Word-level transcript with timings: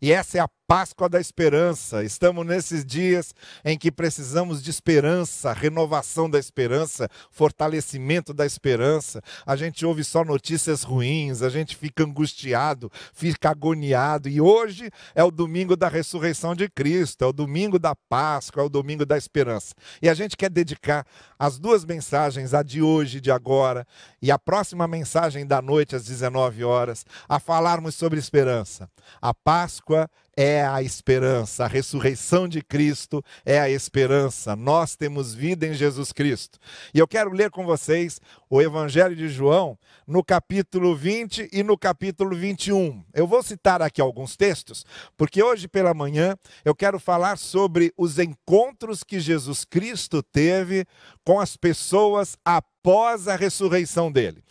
E 0.00 0.12
essa 0.12 0.38
é 0.38 0.40
a 0.40 0.48
Páscoa 0.68 1.08
da 1.08 1.20
esperança. 1.20 2.02
Estamos 2.02 2.44
nesses 2.44 2.84
dias 2.84 3.32
em 3.64 3.78
que 3.78 3.92
precisamos 3.92 4.60
de 4.60 4.68
esperança, 4.68 5.52
renovação 5.52 6.28
da 6.28 6.40
esperança, 6.40 7.08
fortalecimento 7.30 8.34
da 8.34 8.44
esperança. 8.44 9.22
A 9.46 9.54
gente 9.54 9.86
ouve 9.86 10.02
só 10.02 10.24
notícias 10.24 10.82
ruins, 10.82 11.40
a 11.40 11.48
gente 11.48 11.76
fica 11.76 12.02
angustiado, 12.02 12.90
fica 13.14 13.50
agoniado. 13.50 14.28
E 14.28 14.40
hoje 14.40 14.90
é 15.14 15.22
o 15.22 15.30
domingo 15.30 15.76
da 15.76 15.86
ressurreição 15.86 16.52
de 16.52 16.68
Cristo, 16.68 17.22
é 17.22 17.28
o 17.28 17.32
domingo 17.32 17.78
da 17.78 17.94
Páscoa, 17.94 18.64
é 18.64 18.66
o 18.66 18.68
domingo 18.68 19.06
da 19.06 19.16
esperança. 19.16 19.72
E 20.02 20.08
a 20.08 20.14
gente 20.14 20.36
quer 20.36 20.50
dedicar 20.50 21.06
as 21.38 21.60
duas 21.60 21.84
mensagens, 21.84 22.52
a 22.52 22.64
de 22.64 22.82
hoje, 22.82 23.20
de 23.20 23.30
agora, 23.30 23.86
e 24.20 24.32
a 24.32 24.38
próxima 24.38 24.88
mensagem 24.88 25.46
da 25.46 25.62
noite 25.62 25.94
às 25.94 26.04
19 26.04 26.64
horas, 26.64 27.06
a 27.28 27.38
falarmos 27.38 27.94
sobre 27.94 28.18
esperança. 28.18 28.90
A 29.22 29.32
Páscoa 29.32 30.10
é 30.36 30.62
a 30.62 30.82
esperança, 30.82 31.64
a 31.64 31.68
ressurreição 31.68 32.46
de 32.46 32.60
Cristo 32.60 33.24
é 33.44 33.58
a 33.58 33.70
esperança. 33.70 34.54
Nós 34.54 34.94
temos 34.94 35.34
vida 35.34 35.66
em 35.66 35.72
Jesus 35.72 36.12
Cristo. 36.12 36.58
E 36.92 36.98
eu 36.98 37.08
quero 37.08 37.32
ler 37.32 37.50
com 37.50 37.64
vocês 37.64 38.20
o 38.50 38.60
Evangelho 38.60 39.16
de 39.16 39.28
João 39.28 39.78
no 40.06 40.22
capítulo 40.22 40.94
20 40.94 41.48
e 41.50 41.62
no 41.62 41.78
capítulo 41.78 42.36
21. 42.36 43.02
Eu 43.14 43.26
vou 43.26 43.42
citar 43.42 43.80
aqui 43.80 44.00
alguns 44.00 44.36
textos, 44.36 44.84
porque 45.16 45.42
hoje 45.42 45.66
pela 45.66 45.94
manhã 45.94 46.36
eu 46.64 46.74
quero 46.74 47.00
falar 47.00 47.38
sobre 47.38 47.92
os 47.96 48.18
encontros 48.18 49.02
que 49.02 49.18
Jesus 49.18 49.64
Cristo 49.64 50.22
teve 50.22 50.84
com 51.24 51.40
as 51.40 51.56
pessoas 51.56 52.36
após 52.44 53.26
a 53.26 53.36
ressurreição 53.36 54.12
dele. 54.12 54.42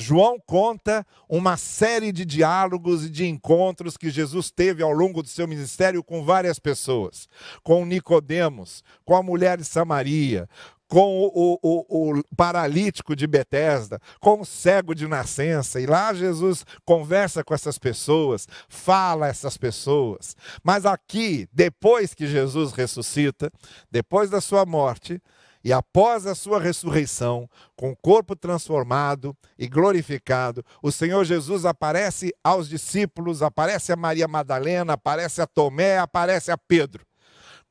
João 0.00 0.40
conta 0.40 1.06
uma 1.28 1.56
série 1.58 2.10
de 2.10 2.24
diálogos 2.24 3.04
e 3.04 3.10
de 3.10 3.26
encontros 3.26 3.96
que 3.96 4.08
Jesus 4.08 4.50
teve 4.50 4.82
ao 4.82 4.92
longo 4.92 5.22
do 5.22 5.28
seu 5.28 5.46
ministério 5.46 6.02
com 6.02 6.24
várias 6.24 6.58
pessoas, 6.58 7.28
com 7.62 7.84
Nicodemos, 7.84 8.82
com 9.04 9.14
a 9.14 9.22
mulher 9.22 9.58
de 9.58 9.64
Samaria, 9.64 10.48
com 10.88 11.20
o, 11.20 11.58
o, 11.62 12.18
o, 12.18 12.24
paralítico 12.34 13.14
de 13.14 13.26
Betesda, 13.26 14.00
com 14.18 14.40
o 14.40 14.44
cego 14.44 14.94
de 14.94 15.06
nascença. 15.06 15.78
E 15.80 15.86
lá 15.86 16.14
Jesus 16.14 16.64
conversa 16.84 17.44
com 17.44 17.54
essas 17.54 17.78
pessoas, 17.78 18.48
fala 18.68 19.28
essas 19.28 19.56
pessoas. 19.56 20.34
Mas 20.64 20.86
aqui, 20.86 21.46
depois 21.52 22.14
que 22.14 22.26
Jesus 22.26 22.72
ressuscita, 22.72 23.52
depois 23.90 24.30
da 24.30 24.40
sua 24.40 24.64
morte, 24.64 25.22
e 25.62 25.72
após 25.72 26.26
a 26.26 26.34
sua 26.34 26.58
ressurreição, 26.60 27.48
com 27.76 27.90
o 27.90 27.96
corpo 27.96 28.34
transformado 28.34 29.36
e 29.58 29.68
glorificado, 29.68 30.64
o 30.82 30.90
Senhor 30.90 31.24
Jesus 31.24 31.64
aparece 31.64 32.34
aos 32.42 32.68
discípulos, 32.68 33.42
aparece 33.42 33.92
a 33.92 33.96
Maria 33.96 34.26
Madalena, 34.26 34.94
aparece 34.94 35.42
a 35.42 35.46
Tomé, 35.46 35.98
aparece 35.98 36.50
a 36.50 36.56
Pedro 36.56 37.09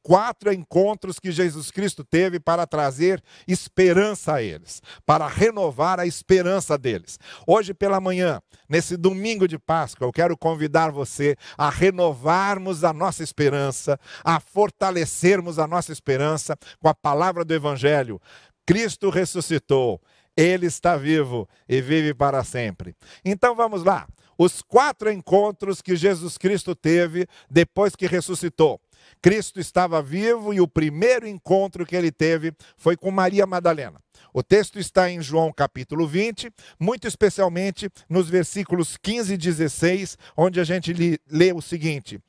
quatro 0.02 0.52
encontros 0.54 1.20
que 1.20 1.32
Jesus 1.32 1.72
Cristo 1.72 2.04
teve 2.04 2.40
para 2.40 2.66
trazer 2.66 3.24
esperança 3.48 4.36
a 4.36 4.42
eles, 4.42 4.82
para 5.06 5.28
renovar 5.28 6.00
a 6.00 6.06
esperança 6.06 6.78
deles. 6.78 7.20
Hoje 7.46 7.74
pela 7.74 8.00
manhã, 8.00 8.42
nesse 8.68 8.96
domingo 8.98 9.48
de 9.48 9.58
Páscoa, 9.58 10.08
eu 10.08 10.12
quero 10.12 10.38
convidar 10.38 10.92
você 10.92 11.36
a 11.58 11.70
renovarmos 11.70 12.84
a 12.84 12.94
nossa 12.94 13.24
esperança, 13.24 14.00
a 14.24 14.40
fortalecermos 14.40 15.60
a 15.60 15.68
nossa 15.68 15.92
esperança 15.92 16.58
com 16.80 16.88
a 16.88 16.94
palavra 16.94 17.44
do 17.44 17.54
Evangelho. 17.54 18.22
Cristo 18.66 19.10
ressuscitou, 19.10 20.02
ele 20.38 20.68
está 20.68 20.96
vivo 20.96 21.48
e 21.68 21.82
vive 21.82 22.14
para 22.14 22.44
sempre. 22.44 22.96
Então 23.26 23.56
vamos 23.56 23.84
lá. 23.84 24.08
Os 24.38 24.62
quatro 24.62 25.12
encontros 25.12 25.82
que 25.82 25.98
Jesus 25.98 26.38
Cristo 26.38 26.74
teve 26.74 27.28
depois 27.50 27.94
que 27.94 28.08
ressuscitou. 28.08 28.80
Cristo 29.22 29.60
estava 29.60 30.02
vivo 30.02 30.54
e 30.54 30.62
o 30.62 30.68
primeiro 30.68 31.28
encontro 31.28 31.86
que 31.86 31.96
ele 31.96 32.12
teve 32.12 32.54
foi 32.78 32.96
com 32.96 33.12
Maria 33.12 33.46
Madalena. 33.46 34.02
O 34.34 34.44
texto 34.44 34.80
está 34.80 35.10
em 35.10 35.22
João 35.22 35.52
capítulo 35.52 36.08
20, 36.08 36.52
muito 36.80 37.08
especialmente 37.08 37.90
nos 38.08 38.30
versículos 38.30 38.96
15 38.98 39.34
e 39.34 39.38
16, 39.38 40.18
onde 40.38 40.60
a 40.60 40.64
gente 40.64 41.20
lê 41.30 41.52
o 41.52 41.62
seguinte: 41.62 42.20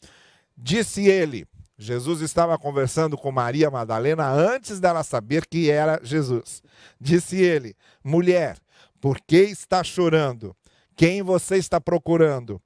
Disse 0.56 1.06
ele, 1.06 1.46
Jesus 1.78 2.20
estava 2.20 2.58
conversando 2.58 3.16
com 3.16 3.30
Maria 3.30 3.70
Madalena 3.70 4.28
antes 4.28 4.80
dela 4.80 5.02
saber 5.02 5.46
que 5.46 5.70
era 5.70 6.00
Jesus. 6.02 6.62
Disse 7.00 7.36
ele: 7.36 7.76
Mulher, 8.02 8.58
por 9.00 9.18
que 9.20 9.36
está 9.36 9.84
chorando? 9.84 10.56
Quem 10.96 11.22
você 11.22 11.56
está 11.56 11.80
procurando? 11.80 12.60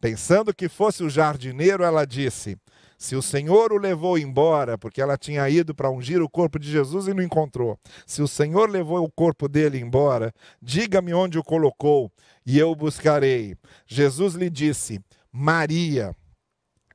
Pensando 0.00 0.54
que 0.54 0.68
fosse 0.68 1.02
o 1.02 1.10
jardineiro, 1.10 1.82
ela 1.82 2.04
disse: 2.04 2.56
se 3.04 3.14
o 3.14 3.20
Senhor 3.20 3.70
o 3.70 3.76
levou 3.76 4.16
embora, 4.16 4.78
porque 4.78 4.98
ela 4.98 5.18
tinha 5.18 5.46
ido 5.46 5.74
para 5.74 5.90
ungir 5.90 6.22
o 6.22 6.28
corpo 6.28 6.58
de 6.58 6.70
Jesus 6.70 7.06
e 7.06 7.12
não 7.12 7.22
encontrou. 7.22 7.78
Se 8.06 8.22
o 8.22 8.26
Senhor 8.26 8.70
levou 8.70 9.04
o 9.04 9.12
corpo 9.12 9.46
dele 9.46 9.78
embora, 9.78 10.32
diga-me 10.62 11.12
onde 11.12 11.38
o 11.38 11.44
colocou 11.44 12.10
e 12.46 12.58
eu 12.58 12.70
o 12.70 12.74
buscarei. 12.74 13.58
Jesus 13.86 14.32
lhe 14.32 14.48
disse: 14.48 15.02
Maria. 15.30 16.16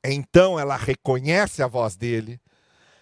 Então 0.02 0.58
ela 0.58 0.76
reconhece 0.76 1.62
a 1.62 1.68
voz 1.68 1.94
dele, 1.94 2.40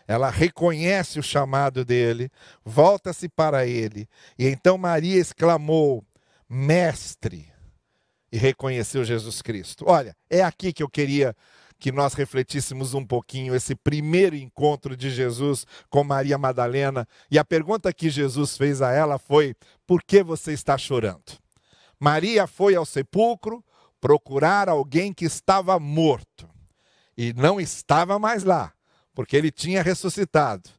ela 0.06 0.28
reconhece 0.28 1.19
o 1.19 1.22
chamado 1.22 1.86
dele, 1.86 2.30
volta-se 2.62 3.26
para 3.26 3.64
ele. 3.64 4.06
E 4.38 4.46
então 4.46 4.76
Maria 4.76 5.19
exclamou: 5.19 6.04
Mestre, 6.46 7.50
e 8.30 8.36
reconheceu 8.36 9.02
Jesus 9.02 9.40
Cristo. 9.40 9.84
Olha, 9.88 10.14
é 10.28 10.42
aqui 10.42 10.75
que 10.75 10.82
eu 10.82 10.90
queria 10.90 11.34
que 11.78 11.93
nós 11.93 12.15
refletíssemos 12.15 12.94
um 12.94 13.05
pouquinho 13.05 13.55
esse 13.55 13.75
primeiro 13.75 14.34
encontro 14.34 14.97
de 14.97 15.11
Jesus 15.11 15.66
com 15.89 16.03
Maria 16.03 16.37
Madalena. 16.37 17.06
E 17.31 17.39
a 17.39 17.44
pergunta 17.44 17.93
que 17.93 18.11
Jesus 18.11 18.56
fez 18.56 18.83
a 18.83 18.93
ela 18.93 19.19
foi: 19.19 19.55
por 19.87 20.03
que 20.03 20.22
você 20.22 20.53
está 20.53 20.77
chorando? 20.77 21.38
Maria 21.99 22.47
foi 22.47 22.75
ao 22.75 22.87
sepulcro 22.87 23.65
procurar 24.00 24.69
alguém 24.69 25.12
que 25.12 25.25
estava 25.25 25.78
morto 25.78 26.49
e 27.17 27.33
não 27.33 27.61
estava 27.61 28.19
mais 28.19 28.44
lá, 28.44 28.72
porque 29.12 29.37
ele 29.37 29.50
tinha 29.50 29.83
ressuscitado. 29.83 30.71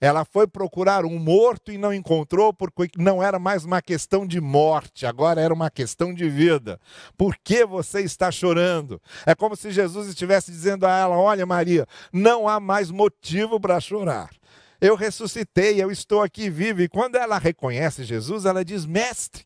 Ela 0.00 0.24
foi 0.24 0.46
procurar 0.46 1.04
um 1.04 1.18
morto 1.18 1.72
e 1.72 1.78
não 1.78 1.92
encontrou, 1.92 2.52
porque 2.52 2.88
não 2.96 3.22
era 3.22 3.38
mais 3.38 3.64
uma 3.64 3.80
questão 3.80 4.26
de 4.26 4.40
morte, 4.40 5.06
agora 5.06 5.40
era 5.40 5.52
uma 5.52 5.70
questão 5.70 6.12
de 6.12 6.28
vida. 6.28 6.78
Por 7.16 7.36
que 7.42 7.64
você 7.64 8.02
está 8.02 8.30
chorando? 8.30 9.00
É 9.24 9.34
como 9.34 9.56
se 9.56 9.70
Jesus 9.70 10.08
estivesse 10.08 10.50
dizendo 10.50 10.86
a 10.86 10.96
ela: 10.96 11.16
Olha, 11.16 11.46
Maria, 11.46 11.86
não 12.12 12.48
há 12.48 12.60
mais 12.60 12.90
motivo 12.90 13.58
para 13.58 13.80
chorar. 13.80 14.30
Eu 14.80 14.94
ressuscitei, 14.94 15.82
eu 15.82 15.90
estou 15.90 16.22
aqui 16.22 16.50
vivo. 16.50 16.82
E 16.82 16.88
quando 16.88 17.16
ela 17.16 17.38
reconhece 17.38 18.04
Jesus, 18.04 18.44
ela 18.44 18.64
diz: 18.64 18.84
Mestre, 18.84 19.44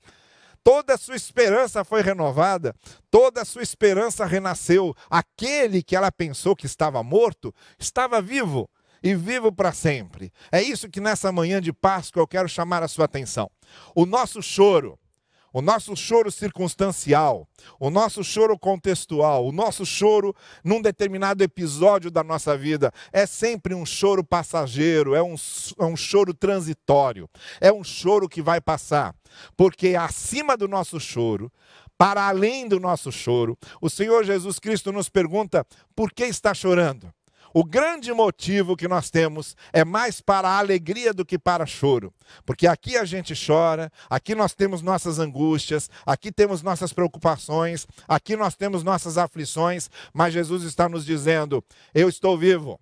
toda 0.64 0.94
a 0.94 0.98
sua 0.98 1.14
esperança 1.14 1.84
foi 1.84 2.02
renovada, 2.02 2.74
toda 3.10 3.42
a 3.42 3.44
sua 3.44 3.62
esperança 3.62 4.26
renasceu. 4.26 4.94
Aquele 5.08 5.82
que 5.82 5.94
ela 5.94 6.10
pensou 6.10 6.56
que 6.56 6.66
estava 6.66 7.02
morto, 7.02 7.54
estava 7.78 8.20
vivo 8.20 8.68
e 9.02 9.14
vivo 9.14 9.52
para 9.52 9.72
sempre. 9.72 10.32
É 10.50 10.62
isso 10.62 10.88
que 10.88 11.00
nessa 11.00 11.32
manhã 11.32 11.60
de 11.60 11.72
Páscoa 11.72 12.20
eu 12.20 12.26
quero 12.26 12.48
chamar 12.48 12.82
a 12.82 12.88
sua 12.88 13.04
atenção. 13.04 13.50
O 13.94 14.04
nosso 14.04 14.42
choro, 14.42 14.98
o 15.52 15.60
nosso 15.60 15.96
choro 15.96 16.30
circunstancial, 16.30 17.48
o 17.78 17.90
nosso 17.90 18.22
choro 18.22 18.58
contextual, 18.58 19.46
o 19.46 19.52
nosso 19.52 19.84
choro 19.84 20.34
num 20.64 20.80
determinado 20.80 21.42
episódio 21.42 22.10
da 22.10 22.22
nossa 22.22 22.56
vida 22.56 22.92
é 23.12 23.26
sempre 23.26 23.74
um 23.74 23.84
choro 23.84 24.22
passageiro, 24.22 25.14
é 25.14 25.22
um, 25.22 25.34
é 25.78 25.84
um 25.84 25.96
choro 25.96 26.32
transitório, 26.32 27.28
é 27.60 27.72
um 27.72 27.82
choro 27.82 28.28
que 28.28 28.40
vai 28.40 28.60
passar. 28.60 29.14
Porque 29.56 29.96
acima 29.96 30.56
do 30.56 30.68
nosso 30.68 31.00
choro, 31.00 31.52
para 31.98 32.28
além 32.28 32.68
do 32.68 32.80
nosso 32.80 33.12
choro, 33.12 33.58
o 33.80 33.90
Senhor 33.90 34.24
Jesus 34.24 34.58
Cristo 34.58 34.92
nos 34.92 35.08
pergunta: 35.08 35.66
por 35.94 36.12
que 36.12 36.24
está 36.24 36.54
chorando? 36.54 37.12
O 37.52 37.64
grande 37.64 38.12
motivo 38.12 38.76
que 38.76 38.86
nós 38.86 39.10
temos 39.10 39.56
é 39.72 39.84
mais 39.84 40.20
para 40.20 40.48
a 40.48 40.58
alegria 40.58 41.12
do 41.12 41.24
que 41.24 41.38
para 41.38 41.66
choro. 41.66 42.12
Porque 42.46 42.66
aqui 42.66 42.96
a 42.96 43.04
gente 43.04 43.34
chora, 43.34 43.90
aqui 44.08 44.34
nós 44.34 44.54
temos 44.54 44.82
nossas 44.82 45.18
angústias, 45.18 45.90
aqui 46.06 46.30
temos 46.30 46.62
nossas 46.62 46.92
preocupações, 46.92 47.86
aqui 48.06 48.36
nós 48.36 48.54
temos 48.54 48.84
nossas 48.84 49.18
aflições, 49.18 49.90
mas 50.12 50.32
Jesus 50.32 50.62
está 50.62 50.88
nos 50.88 51.04
dizendo: 51.04 51.64
Eu 51.92 52.08
estou 52.08 52.38
vivo. 52.38 52.78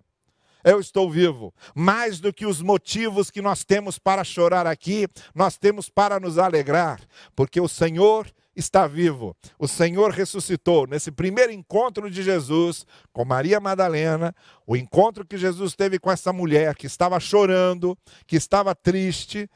Eu 0.63 0.79
estou 0.79 1.09
vivo. 1.09 1.53
Mais 1.73 2.19
do 2.19 2.33
que 2.33 2.45
os 2.45 2.61
motivos 2.61 3.31
que 3.31 3.41
nós 3.41 3.63
temos 3.63 3.97
para 3.97 4.25
chorar 4.25 4.67
aqui, 4.67 5.07
nós 5.33 5.57
temos 5.57 5.89
para 5.89 6.19
nos 6.19 6.37
alegrar, 6.37 6.99
porque 7.33 7.61
o 7.61 7.67
Senhor 7.67 8.29
está 8.59 8.87
vivo. 8.87 9.35
O 9.57 9.67
Senhor 9.67 10.11
ressuscitou. 10.11 10.87
Nesse 10.87 11.11
primeiro 11.11 11.51
encontro 11.51 12.09
de 12.09 12.21
Jesus 12.23 12.85
com 13.11 13.25
Maria 13.25 13.59
Madalena, 13.59 14.35
o 14.65 14.75
encontro 14.75 15.25
que 15.25 15.37
Jesus 15.37 15.75
teve 15.75 15.99
com 15.99 16.11
essa 16.11 16.31
mulher 16.31 16.75
que 16.75 16.87
estava 16.87 17.19
chorando, 17.19 17.97
que 18.27 18.35
estava 18.35 18.75
triste, 18.75 19.49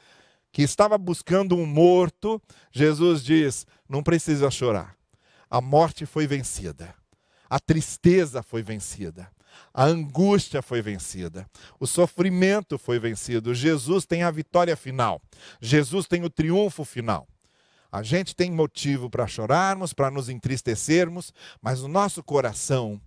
que 0.51 0.61
estava 0.61 0.97
buscando 0.97 1.55
um 1.55 1.65
morto, 1.65 2.41
Jesus 2.71 3.23
diz: 3.23 3.65
não 3.89 4.03
precisa 4.03 4.49
chorar. 4.51 4.95
A 5.49 5.59
morte 5.59 6.05
foi 6.05 6.27
vencida. 6.27 6.93
A 7.49 7.59
tristeza 7.59 8.41
foi 8.41 8.63
vencida. 8.63 9.29
A 9.73 9.85
angústia 9.85 10.61
foi 10.61 10.81
vencida. 10.81 11.47
O 11.79 11.85
sofrimento 11.85 12.77
foi 12.77 12.99
vencido. 12.99 13.53
Jesus 13.53 14.05
tem 14.05 14.23
a 14.23 14.31
vitória 14.31 14.75
final. 14.75 15.21
Jesus 15.61 16.07
tem 16.07 16.23
o 16.23 16.29
triunfo 16.29 16.83
final. 16.83 17.27
A 17.93 18.01
gente 18.01 18.35
tem 18.35 18.51
motivo 18.51 19.07
para 19.07 19.27
chorarmos, 19.27 19.93
para 19.93 20.09
nos 20.09 20.27
entristecermos, 20.27 21.31
mas 21.61 21.83
o 21.83 21.87
nosso 21.87 22.23
coração 22.23 22.99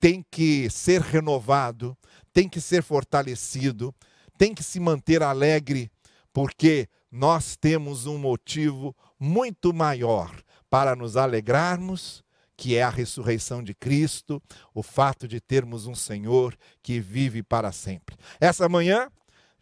tem 0.00 0.26
que 0.28 0.68
ser 0.68 1.00
renovado, 1.00 1.96
tem 2.32 2.48
que 2.48 2.60
ser 2.60 2.82
fortalecido, 2.82 3.94
tem 4.36 4.52
que 4.52 4.64
se 4.64 4.80
manter 4.80 5.22
alegre, 5.22 5.88
porque 6.32 6.88
nós 7.08 7.56
temos 7.56 8.04
um 8.06 8.18
motivo 8.18 8.96
muito 9.16 9.72
maior 9.72 10.34
para 10.68 10.96
nos 10.96 11.16
alegrarmos 11.16 12.24
que 12.56 12.74
é 12.74 12.82
a 12.82 12.90
ressurreição 12.90 13.62
de 13.62 13.74
Cristo, 13.74 14.42
o 14.74 14.82
fato 14.82 15.28
de 15.28 15.40
termos 15.40 15.86
um 15.86 15.94
Senhor 15.94 16.56
que 16.82 16.98
vive 16.98 17.44
para 17.44 17.70
sempre. 17.70 18.16
Essa 18.40 18.68
manhã, 18.68 19.08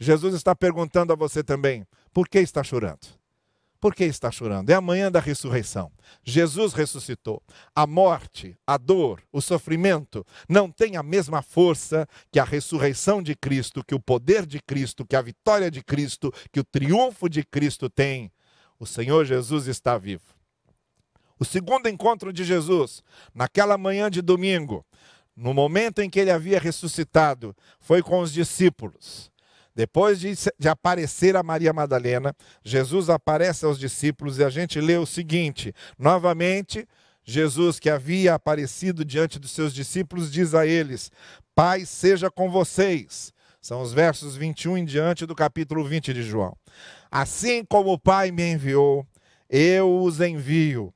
Jesus 0.00 0.34
está 0.34 0.56
perguntando 0.56 1.12
a 1.12 1.16
você 1.16 1.44
também: 1.44 1.84
por 2.14 2.26
que 2.26 2.38
está 2.38 2.62
chorando? 2.62 3.23
Por 3.84 3.94
que 3.94 4.04
está 4.04 4.30
chorando? 4.30 4.70
É 4.70 4.72
a 4.72 4.80
manhã 4.80 5.12
da 5.12 5.20
ressurreição. 5.20 5.92
Jesus 6.24 6.72
ressuscitou. 6.72 7.42
A 7.76 7.86
morte, 7.86 8.56
a 8.66 8.78
dor, 8.78 9.22
o 9.30 9.42
sofrimento 9.42 10.24
não 10.48 10.70
tem 10.70 10.96
a 10.96 11.02
mesma 11.02 11.42
força 11.42 12.08
que 12.32 12.38
a 12.38 12.44
ressurreição 12.44 13.22
de 13.22 13.36
Cristo, 13.36 13.84
que 13.84 13.94
o 13.94 14.00
poder 14.00 14.46
de 14.46 14.58
Cristo, 14.58 15.04
que 15.04 15.14
a 15.14 15.20
vitória 15.20 15.70
de 15.70 15.84
Cristo, 15.84 16.32
que 16.50 16.60
o 16.60 16.64
triunfo 16.64 17.28
de 17.28 17.44
Cristo 17.44 17.90
tem. 17.90 18.32
O 18.80 18.86
Senhor 18.86 19.26
Jesus 19.26 19.66
está 19.66 19.98
vivo. 19.98 20.34
O 21.38 21.44
segundo 21.44 21.86
encontro 21.86 22.32
de 22.32 22.42
Jesus, 22.42 23.02
naquela 23.34 23.76
manhã 23.76 24.10
de 24.10 24.22
domingo, 24.22 24.82
no 25.36 25.52
momento 25.52 26.00
em 26.00 26.08
que 26.08 26.18
ele 26.18 26.30
havia 26.30 26.58
ressuscitado, 26.58 27.54
foi 27.78 28.02
com 28.02 28.20
os 28.20 28.32
discípulos. 28.32 29.30
Depois 29.74 30.20
de, 30.20 30.32
de, 30.58 30.68
aparecer 30.68 31.36
a 31.36 31.42
Maria 31.42 31.72
Madalena, 31.72 32.34
Jesus 32.62 33.10
aparece 33.10 33.64
aos 33.64 33.78
discípulos 33.78 34.38
e 34.38 34.44
a 34.44 34.48
gente 34.48 34.80
lê 34.80 34.96
o 34.96 35.06
seguinte: 35.06 35.74
novamente, 35.98 36.86
Jesus, 37.24 37.80
que 37.80 37.90
havia 37.90 38.34
aparecido 38.34 39.04
diante 39.04 39.38
dos 39.38 39.50
seus 39.50 39.74
discípulos, 39.74 40.30
diz 40.30 40.54
a 40.54 40.64
eles: 40.64 41.10
Pai 41.54 41.84
seja 41.84 42.30
com 42.30 42.50
vocês. 42.50 43.32
São 43.60 43.80
os 43.80 43.92
versos 43.92 44.36
21 44.36 44.78
em 44.78 44.84
diante 44.84 45.24
do 45.24 45.34
capítulo 45.34 45.84
20 45.84 46.12
de 46.12 46.22
João. 46.22 46.54
Assim 47.10 47.64
como 47.64 47.92
o 47.92 47.98
Pai 47.98 48.30
me 48.30 48.52
enviou, 48.52 49.06
eu 49.48 50.02
os 50.02 50.20
envio. 50.20 50.92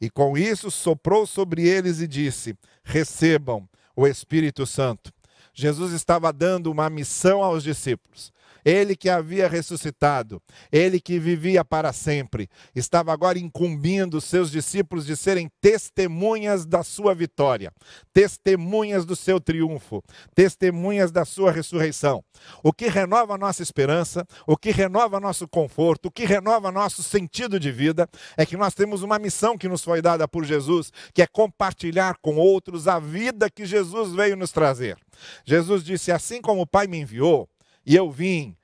E 0.00 0.08
com 0.08 0.38
isso 0.38 0.70
soprou 0.70 1.26
sobre 1.26 1.68
eles 1.68 2.00
e 2.00 2.08
disse: 2.08 2.56
Recebam 2.82 3.68
o 3.94 4.06
Espírito 4.06 4.66
Santo. 4.66 5.12
Jesus 5.60 5.92
estava 5.92 6.32
dando 6.32 6.70
uma 6.70 6.88
missão 6.88 7.42
aos 7.42 7.64
discípulos. 7.64 8.32
Ele 8.64 8.96
que 8.96 9.08
havia 9.08 9.48
ressuscitado, 9.48 10.42
ele 10.70 11.00
que 11.00 11.18
vivia 11.18 11.64
para 11.64 11.92
sempre, 11.92 12.48
estava 12.74 13.12
agora 13.12 13.38
incumbindo 13.38 14.20
seus 14.20 14.50
discípulos 14.50 15.06
de 15.06 15.16
serem 15.16 15.50
testemunhas 15.60 16.66
da 16.66 16.82
sua 16.82 17.14
vitória, 17.14 17.72
testemunhas 18.12 19.04
do 19.04 19.16
seu 19.16 19.40
triunfo, 19.40 20.02
testemunhas 20.34 21.10
da 21.10 21.24
sua 21.24 21.50
ressurreição. 21.52 22.22
O 22.62 22.72
que 22.72 22.88
renova 22.88 23.34
a 23.34 23.38
nossa 23.38 23.62
esperança, 23.62 24.26
o 24.46 24.56
que 24.56 24.70
renova 24.70 25.20
nosso 25.20 25.48
conforto, 25.48 26.06
o 26.06 26.10
que 26.10 26.24
renova 26.24 26.70
nosso 26.70 27.02
sentido 27.02 27.58
de 27.58 27.70
vida, 27.70 28.08
é 28.36 28.44
que 28.44 28.56
nós 28.56 28.74
temos 28.74 29.02
uma 29.02 29.18
missão 29.18 29.56
que 29.56 29.68
nos 29.68 29.82
foi 29.82 30.02
dada 30.02 30.26
por 30.28 30.44
Jesus, 30.44 30.92
que 31.12 31.22
é 31.22 31.26
compartilhar 31.26 32.16
com 32.20 32.36
outros 32.36 32.88
a 32.88 32.98
vida 32.98 33.50
que 33.50 33.64
Jesus 33.64 34.12
veio 34.12 34.36
nos 34.36 34.52
trazer. 34.52 34.96
Jesus 35.44 35.84
disse: 35.84 36.12
Assim 36.12 36.40
como 36.40 36.62
o 36.62 36.66
Pai 36.66 36.86
me 36.86 36.98
enviou, 36.98 37.48
e 37.88 37.96
eu 37.96 38.10
vim 38.10 38.54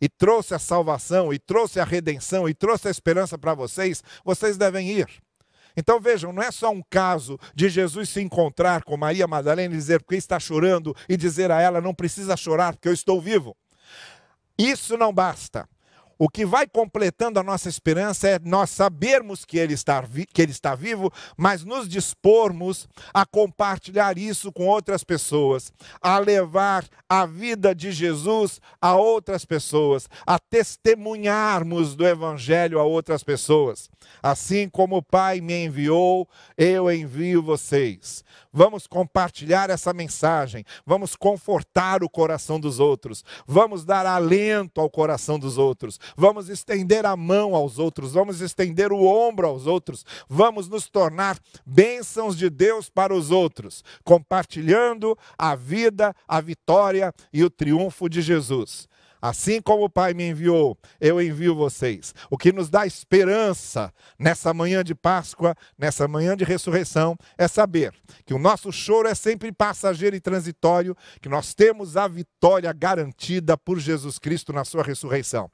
e 0.00 0.08
trouxe 0.08 0.52
a 0.52 0.58
salvação, 0.58 1.32
e 1.32 1.38
trouxe 1.38 1.78
a 1.78 1.84
redenção, 1.84 2.48
e 2.48 2.52
trouxe 2.52 2.88
a 2.88 2.90
esperança 2.90 3.38
para 3.38 3.54
vocês, 3.54 4.02
vocês 4.24 4.56
devem 4.56 4.90
ir. 4.90 5.06
Então 5.76 6.00
vejam, 6.00 6.32
não 6.32 6.42
é 6.42 6.50
só 6.50 6.70
um 6.70 6.82
caso 6.90 7.38
de 7.54 7.68
Jesus 7.68 8.08
se 8.08 8.20
encontrar 8.20 8.82
com 8.82 8.96
Maria 8.96 9.28
Madalena 9.28 9.72
e 9.72 9.76
dizer 9.78 10.02
porque 10.02 10.16
está 10.16 10.40
chorando 10.40 10.94
e 11.08 11.16
dizer 11.16 11.52
a 11.52 11.60
ela 11.60 11.80
não 11.80 11.94
precisa 11.94 12.36
chorar 12.36 12.74
porque 12.74 12.88
eu 12.88 12.92
estou 12.92 13.20
vivo. 13.20 13.56
Isso 14.58 14.98
não 14.98 15.12
basta. 15.14 15.68
O 16.24 16.28
que 16.28 16.46
vai 16.46 16.68
completando 16.68 17.40
a 17.40 17.42
nossa 17.42 17.68
esperança 17.68 18.28
é 18.28 18.38
nós 18.38 18.70
sabermos 18.70 19.44
que 19.44 19.58
ele, 19.58 19.74
está, 19.74 20.04
que 20.32 20.40
ele 20.40 20.52
está 20.52 20.72
vivo, 20.72 21.12
mas 21.36 21.64
nos 21.64 21.88
dispormos 21.88 22.88
a 23.12 23.26
compartilhar 23.26 24.16
isso 24.16 24.52
com 24.52 24.68
outras 24.68 25.02
pessoas, 25.02 25.72
a 26.00 26.20
levar 26.20 26.86
a 27.08 27.26
vida 27.26 27.74
de 27.74 27.90
Jesus 27.90 28.60
a 28.80 28.94
outras 28.94 29.44
pessoas, 29.44 30.08
a 30.24 30.38
testemunharmos 30.38 31.96
do 31.96 32.06
Evangelho 32.06 32.78
a 32.78 32.84
outras 32.84 33.24
pessoas. 33.24 33.90
Assim 34.22 34.68
como 34.68 34.98
o 34.98 35.02
Pai 35.02 35.40
me 35.40 35.64
enviou, 35.64 36.28
eu 36.56 36.88
envio 36.88 37.42
vocês. 37.42 38.22
Vamos 38.52 38.86
compartilhar 38.86 39.70
essa 39.70 39.94
mensagem, 39.94 40.62
vamos 40.84 41.16
confortar 41.16 42.04
o 42.04 42.08
coração 42.08 42.60
dos 42.60 42.78
outros, 42.78 43.24
vamos 43.46 43.82
dar 43.82 44.04
alento 44.04 44.78
ao 44.78 44.90
coração 44.90 45.38
dos 45.38 45.56
outros, 45.56 45.98
vamos 46.14 46.50
estender 46.50 47.06
a 47.06 47.16
mão 47.16 47.54
aos 47.54 47.78
outros, 47.78 48.12
vamos 48.12 48.42
estender 48.42 48.92
o 48.92 49.04
ombro 49.04 49.46
aos 49.46 49.66
outros, 49.66 50.04
vamos 50.28 50.68
nos 50.68 50.86
tornar 50.86 51.38
bênçãos 51.64 52.36
de 52.36 52.50
Deus 52.50 52.90
para 52.90 53.14
os 53.14 53.30
outros, 53.30 53.82
compartilhando 54.04 55.16
a 55.38 55.54
vida, 55.54 56.14
a 56.28 56.38
vitória 56.38 57.10
e 57.32 57.42
o 57.42 57.48
triunfo 57.48 58.06
de 58.06 58.20
Jesus. 58.20 58.86
Assim 59.22 59.62
como 59.62 59.84
o 59.84 59.88
Pai 59.88 60.12
me 60.14 60.28
enviou, 60.28 60.76
eu 61.00 61.22
envio 61.22 61.54
vocês. 61.54 62.12
O 62.28 62.36
que 62.36 62.52
nos 62.52 62.68
dá 62.68 62.84
esperança 62.84 63.94
nessa 64.18 64.52
manhã 64.52 64.82
de 64.82 64.96
Páscoa, 64.96 65.54
nessa 65.78 66.08
manhã 66.08 66.36
de 66.36 66.42
ressurreição, 66.42 67.16
é 67.38 67.46
saber 67.46 67.94
que 68.26 68.34
o 68.34 68.38
nosso 68.38 68.72
choro 68.72 69.06
é 69.06 69.14
sempre 69.14 69.52
passageiro 69.52 70.16
e 70.16 70.20
transitório, 70.20 70.96
que 71.20 71.28
nós 71.28 71.54
temos 71.54 71.96
a 71.96 72.08
vitória 72.08 72.72
garantida 72.72 73.56
por 73.56 73.78
Jesus 73.78 74.18
Cristo 74.18 74.52
na 74.52 74.64
sua 74.64 74.82
ressurreição. 74.82 75.48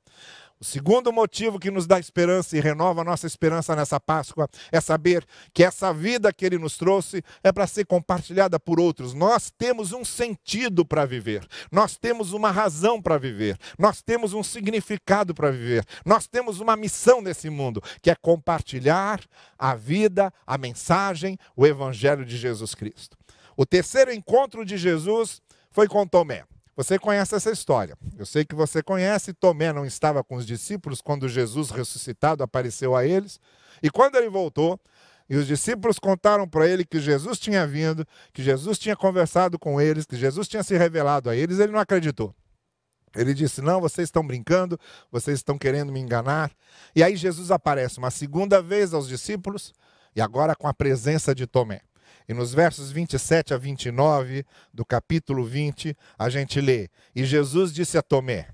O 0.61 0.65
segundo 0.65 1.13
motivo 1.13 1.57
que 1.57 1.71
nos 1.71 1.87
dá 1.87 2.01
esperança 2.01 2.57
e 2.57 2.61
renova 2.61 3.03
a 3.03 3.05
nossa 3.05 3.29
esperança 3.29 3.77
nessa 3.77 4.01
Páscoa 4.01 4.49
é 4.73 4.81
saber 4.81 5.25
que 5.55 5.63
essa 5.63 5.95
vida 5.95 6.33
que 6.33 6.45
Ele 6.45 6.59
nos 6.59 6.77
trouxe 6.77 7.23
é 7.45 7.53
para 7.53 7.65
ser 7.67 7.87
compartilhada 7.87 8.59
por 8.59 8.81
outros. 8.81 9.15
Nós 9.15 9.53
temos 9.57 9.93
um 9.93 10.05
sentido 10.05 10.85
para 10.85 11.07
viver, 11.07 11.47
nós 11.71 11.97
temos 11.97 12.33
uma 12.33 12.51
razão 12.51 13.01
para 13.01 13.17
viver, 13.17 13.57
nós 13.79 14.03
temos 14.03 14.33
um 14.33 14.43
significado 14.43 15.33
para 15.33 15.53
viver, 15.53 15.85
nós 16.05 16.27
temos 16.27 16.59
uma 16.59 16.75
missão 16.75 17.23
nesse 17.23 17.49
mundo, 17.49 17.81
que 18.03 18.11
é 18.11 18.17
compartilhar 18.17 19.21
a 19.57 19.77
vida, 19.77 20.33
a 20.45 20.59
mensagem, 20.59 21.39
o 21.55 21.65
Evangelho 21.65 22.25
de 22.25 22.37
Jesus 22.37 22.75
Cristo. 22.75 23.17
O 23.57 23.65
terceiro 23.65 24.13
encontro 24.13 24.65
de 24.65 24.77
Jesus 24.77 25.41
foi 25.71 25.87
com 25.87 26.05
Tomé. 26.05 26.45
Você 26.79 26.97
conhece 26.97 27.35
essa 27.35 27.51
história. 27.51 27.99
Eu 28.17 28.25
sei 28.25 28.45
que 28.45 28.55
você 28.55 28.85
conhece. 28.85 29.33
Tomé 29.33 29.73
não 29.73 29.85
estava 29.85 30.23
com 30.23 30.37
os 30.37 30.47
discípulos 30.47 31.01
quando 31.01 31.29
Jesus 31.29 31.71
ressuscitado 31.71 32.45
apareceu 32.45 32.95
a 32.95 33.05
eles. 33.05 33.41
E 33.83 33.91
quando 33.91 34.15
ele 34.15 34.29
voltou, 34.29 34.79
e 35.29 35.35
os 35.35 35.45
discípulos 35.45 35.99
contaram 35.99 36.49
para 36.49 36.69
ele 36.69 36.85
que 36.85 37.01
Jesus 37.01 37.41
tinha 37.41 37.67
vindo, 37.67 38.07
que 38.33 38.45
Jesus 38.45 38.79
tinha 38.79 38.95
conversado 38.95 39.59
com 39.59 39.81
eles, 39.81 40.07
que 40.07 40.15
Jesus 40.15 40.47
tinha 40.47 40.63
se 40.63 40.79
revelado 40.79 41.29
a 41.29 41.35
eles, 41.35 41.59
ele 41.59 41.73
não 41.73 41.81
acreditou. 41.81 42.33
Ele 43.13 43.35
disse: 43.35 43.61
Não, 43.61 43.81
vocês 43.81 44.07
estão 44.07 44.25
brincando, 44.25 44.79
vocês 45.11 45.41
estão 45.41 45.59
querendo 45.59 45.91
me 45.91 45.99
enganar. 45.99 46.53
E 46.95 47.03
aí 47.03 47.17
Jesus 47.17 47.51
aparece 47.51 47.99
uma 47.99 48.13
segunda 48.13 48.63
vez 48.63 48.95
aos 48.95 49.09
discípulos, 49.09 49.75
e 50.15 50.21
agora 50.21 50.55
com 50.55 50.69
a 50.69 50.73
presença 50.73 51.35
de 51.35 51.45
Tomé. 51.45 51.81
E 52.29 52.35
nos 52.35 52.53
versos 52.53 52.91
27 52.93 53.55
a 53.55 53.57
29 53.57 54.45
do 54.73 54.85
capítulo 54.85 55.45
20, 55.47 55.97
a 56.19 56.29
gente 56.29 56.61
lê: 56.61 56.91
E 57.15 57.25
Jesus 57.25 57.73
disse 57.73 57.97
a 57.97 58.03
Tomé: 58.03 58.51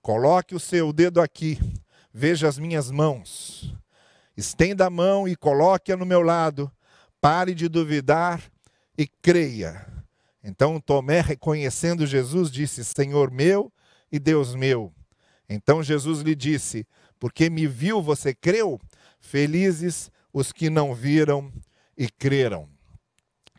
Coloque 0.00 0.54
o 0.54 0.60
seu 0.60 0.94
dedo 0.94 1.20
aqui, 1.20 1.58
veja 2.10 2.48
as 2.48 2.58
minhas 2.58 2.90
mãos. 2.90 3.76
Estenda 4.34 4.86
a 4.86 4.90
mão 4.90 5.28
e 5.28 5.36
coloque-a 5.36 5.96
no 5.96 6.06
meu 6.06 6.22
lado. 6.22 6.72
Pare 7.20 7.54
de 7.54 7.68
duvidar 7.68 8.42
e 8.96 9.06
creia. 9.06 9.86
Então 10.42 10.80
Tomé, 10.80 11.20
reconhecendo 11.20 12.06
Jesus, 12.06 12.50
disse: 12.50 12.82
Senhor 12.82 13.30
meu 13.30 13.70
e 14.10 14.18
Deus 14.18 14.54
meu. 14.54 14.90
Então 15.46 15.82
Jesus 15.82 16.22
lhe 16.22 16.34
disse: 16.34 16.86
Porque 17.20 17.50
me 17.50 17.66
viu, 17.66 18.00
você 18.00 18.32
creu? 18.32 18.80
Felizes 19.20 20.10
os 20.32 20.50
que 20.50 20.70
não 20.70 20.94
viram 20.94 21.52
e 21.94 22.08
creram. 22.08 22.75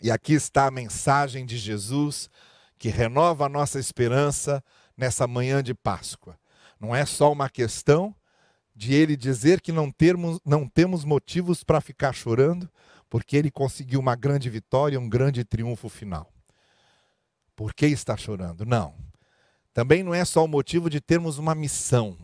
E 0.02 0.12
aqui 0.12 0.34
está 0.34 0.68
a 0.68 0.72
mensagem 0.72 1.46
de 1.46 1.58
Jesus 1.58 2.30
que 2.78 2.90
renova 2.90 3.46
a 3.46 3.50
nossa 3.50 3.80
esperança 3.80 4.64
nessa 4.96 5.28
manhã 5.28 5.64
de 5.64 5.74
Páscoa. 5.74 6.38
Não 6.80 6.96
é 6.96 7.06
só 7.06 7.32
uma 7.32 7.50
questão 7.50 8.16
de 8.76 8.94
ele 8.94 9.18
dizer 9.18 9.60
que 9.60 9.72
não, 9.72 9.92
termos, 9.92 10.40
não 10.46 10.68
temos 10.68 11.04
motivos 11.04 11.64
para 11.64 11.82
ficar 11.82 12.14
chorando, 12.14 12.70
Porque 13.10 13.38
ele 13.38 13.50
conseguiu 13.50 14.00
uma 14.00 14.16
grande 14.16 14.50
vitória, 14.50 15.00
um 15.00 15.10
grande 15.10 15.44
triunfo 15.46 15.88
final. 15.88 16.32
Por 17.56 17.74
que 17.74 17.86
está 17.88 18.18
chorando? 18.18 18.66
Não. 18.66 18.94
Também 19.74 20.04
não 20.04 20.14
é 20.14 20.26
só 20.26 20.44
o 20.44 20.48
motivo 20.48 20.90
de 20.90 21.00
termos 21.00 21.38
uma 21.38 21.56
missão, 21.56 22.18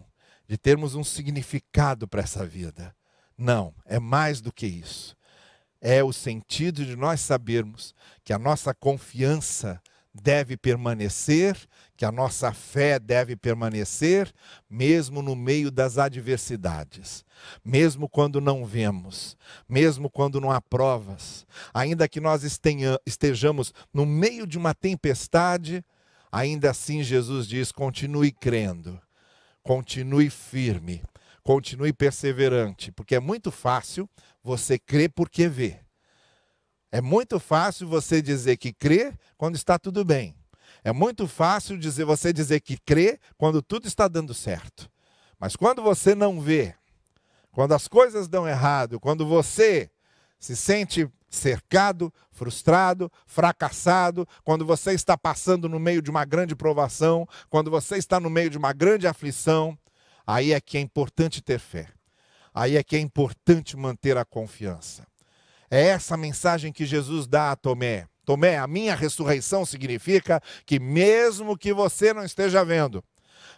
de 0.48 0.58
termos 0.58 0.94
um 0.94 1.04
significado 1.04 2.08
para 2.08 2.22
essa 2.22 2.46
vida. 2.46 2.94
Não, 3.38 3.74
é 3.86 3.98
mais 3.98 4.42
do 4.42 4.52
que 4.52 4.68
isso. 4.68 5.16
É 5.86 6.02
o 6.02 6.14
sentido 6.14 6.86
de 6.86 6.96
nós 6.96 7.20
sabermos 7.20 7.94
que 8.24 8.32
a 8.32 8.40
nossa 8.40 8.74
confiança 8.74 9.82
deve 10.14 10.56
permanecer, 10.56 11.58
que 11.98 12.06
a 12.06 12.12
nossa 12.12 12.54
fé 12.54 12.98
deve 12.98 13.36
permanecer, 13.36 14.32
mesmo 14.70 15.22
no 15.22 15.36
meio 15.36 15.70
das 15.70 15.98
adversidades, 15.98 17.26
mesmo 17.66 18.08
quando 18.08 18.40
não 18.40 18.64
vemos, 18.66 19.36
mesmo 19.68 20.10
quando 20.10 20.40
não 20.40 20.52
há 20.52 20.62
provas, 20.62 21.46
ainda 21.74 22.08
que 22.08 22.22
nós 22.22 22.44
estejamos 23.06 23.74
no 23.94 24.06
meio 24.06 24.48
de 24.48 24.58
uma 24.58 24.74
tempestade, 24.74 25.84
ainda 26.32 26.72
assim 26.72 27.04
Jesus 27.04 27.46
diz: 27.46 27.74
continue 27.74 28.32
crendo, 28.32 29.02
continue 29.62 30.30
firme, 30.30 31.04
continue 31.44 31.92
perseverante, 31.92 32.90
porque 32.94 33.16
é 33.16 33.20
muito 33.20 33.52
fácil 33.52 34.10
você 34.44 34.78
crer 34.78 35.10
porque 35.10 35.48
vê. 35.48 35.80
É 36.92 37.02
muito 37.02 37.40
fácil 37.40 37.88
você 37.88 38.22
dizer 38.22 38.58
que 38.58 38.74
crê 38.74 39.14
quando 39.38 39.56
está 39.56 39.80
tudo 39.80 40.06
bem. 40.06 40.36
É 40.84 40.92
muito 40.92 41.28
fácil 41.28 41.78
dizer 41.78 42.06
você 42.06 42.34
dizer 42.34 42.60
que 42.60 42.78
crê 42.78 43.20
quando 43.38 43.62
tudo 43.62 43.88
está 43.88 44.08
dando 44.08 44.34
certo. 44.34 44.92
Mas 45.40 45.56
quando 45.56 45.82
você 45.82 46.14
não 46.14 46.40
vê, 46.40 46.76
quando 47.52 47.74
as 47.74 47.88
coisas 47.88 48.28
dão 48.28 48.48
errado, 48.48 49.00
quando 49.00 49.26
você 49.26 49.90
se 50.40 50.56
sente 50.56 51.10
cercado, 51.30 52.14
frustrado, 52.32 53.12
fracassado, 53.26 54.28
quando 54.44 54.66
você 54.66 54.92
está 54.92 55.18
passando 55.18 55.68
no 55.68 55.80
meio 55.80 56.02
de 56.02 56.12
uma 56.12 56.26
grande 56.26 56.56
provação, 56.56 57.28
quando 57.50 57.72
você 57.72 57.98
está 57.98 58.20
no 58.20 58.30
meio 58.30 58.50
de 58.50 58.58
uma 58.58 58.74
grande 58.74 59.08
aflição, 59.08 59.78
aí 60.28 60.52
é 60.52 60.62
que 60.62 60.78
é 60.78 60.82
importante 60.82 61.42
ter 61.42 61.60
fé. 61.60 61.88
Aí 62.54 62.78
é 62.78 62.84
que 62.84 62.96
é 62.96 63.00
importante 63.00 63.76
manter 63.76 64.18
a 64.18 64.26
confiança. 64.26 65.06
É 65.70 65.88
essa 65.88 66.16
mensagem 66.16 66.72
que 66.72 66.86
Jesus 66.86 67.26
dá 67.26 67.52
a 67.52 67.56
Tomé. 67.56 68.06
Tomé, 68.26 68.58
a 68.58 68.68
minha 68.68 68.96
ressurreição 68.96 69.66
significa 69.66 70.42
que 70.66 70.80
mesmo 70.80 71.58
que 71.58 71.74
você 71.74 72.14
não 72.14 72.24
esteja 72.24 72.64
vendo, 72.64 73.04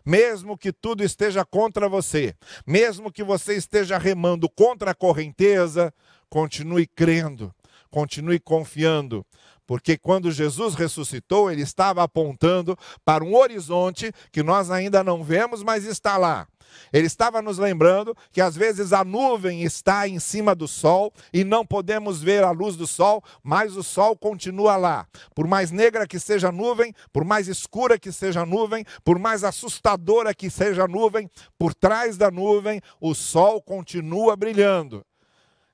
mesmo 0.05 0.57
que 0.57 0.71
tudo 0.71 1.03
esteja 1.03 1.43
contra 1.43 1.89
você, 1.89 2.35
mesmo 2.65 3.11
que 3.11 3.23
você 3.23 3.55
esteja 3.55 3.97
remando 3.97 4.49
contra 4.49 4.91
a 4.91 4.95
correnteza, 4.95 5.93
continue 6.29 6.87
crendo, 6.87 7.53
continue 7.91 8.39
confiando, 8.39 9.25
porque 9.67 9.97
quando 9.97 10.31
Jesus 10.31 10.75
ressuscitou, 10.75 11.51
ele 11.51 11.61
estava 11.61 12.03
apontando 12.03 12.77
para 13.03 13.23
um 13.23 13.35
horizonte 13.35 14.11
que 14.31 14.43
nós 14.43 14.69
ainda 14.69 15.03
não 15.03 15.23
vemos, 15.23 15.63
mas 15.63 15.85
está 15.85 16.17
lá. 16.17 16.47
Ele 16.91 17.07
estava 17.07 17.41
nos 17.41 17.57
lembrando 17.57 18.15
que 18.31 18.41
às 18.41 18.55
vezes 18.55 18.93
a 18.93 19.03
nuvem 19.03 19.63
está 19.63 20.07
em 20.07 20.19
cima 20.19 20.55
do 20.55 20.67
sol 20.67 21.13
e 21.33 21.43
não 21.43 21.65
podemos 21.65 22.21
ver 22.21 22.43
a 22.43 22.51
luz 22.51 22.75
do 22.75 22.87
sol, 22.87 23.23
mas 23.43 23.75
o 23.75 23.83
sol 23.83 24.15
continua 24.15 24.75
lá. 24.75 25.07
Por 25.33 25.47
mais 25.47 25.71
negra 25.71 26.07
que 26.07 26.19
seja 26.19 26.49
a 26.49 26.51
nuvem, 26.51 26.93
por 27.11 27.23
mais 27.23 27.47
escura 27.47 27.99
que 27.99 28.11
seja 28.11 28.41
a 28.41 28.45
nuvem, 28.45 28.85
por 29.03 29.19
mais 29.19 29.43
assustadora 29.43 30.33
que 30.33 30.49
seja 30.49 30.83
a 30.83 30.87
nuvem, 30.87 31.29
por 31.57 31.73
trás 31.73 32.17
da 32.17 32.31
nuvem 32.31 32.81
o 32.99 33.13
sol 33.13 33.61
continua 33.61 34.35
brilhando. 34.35 35.05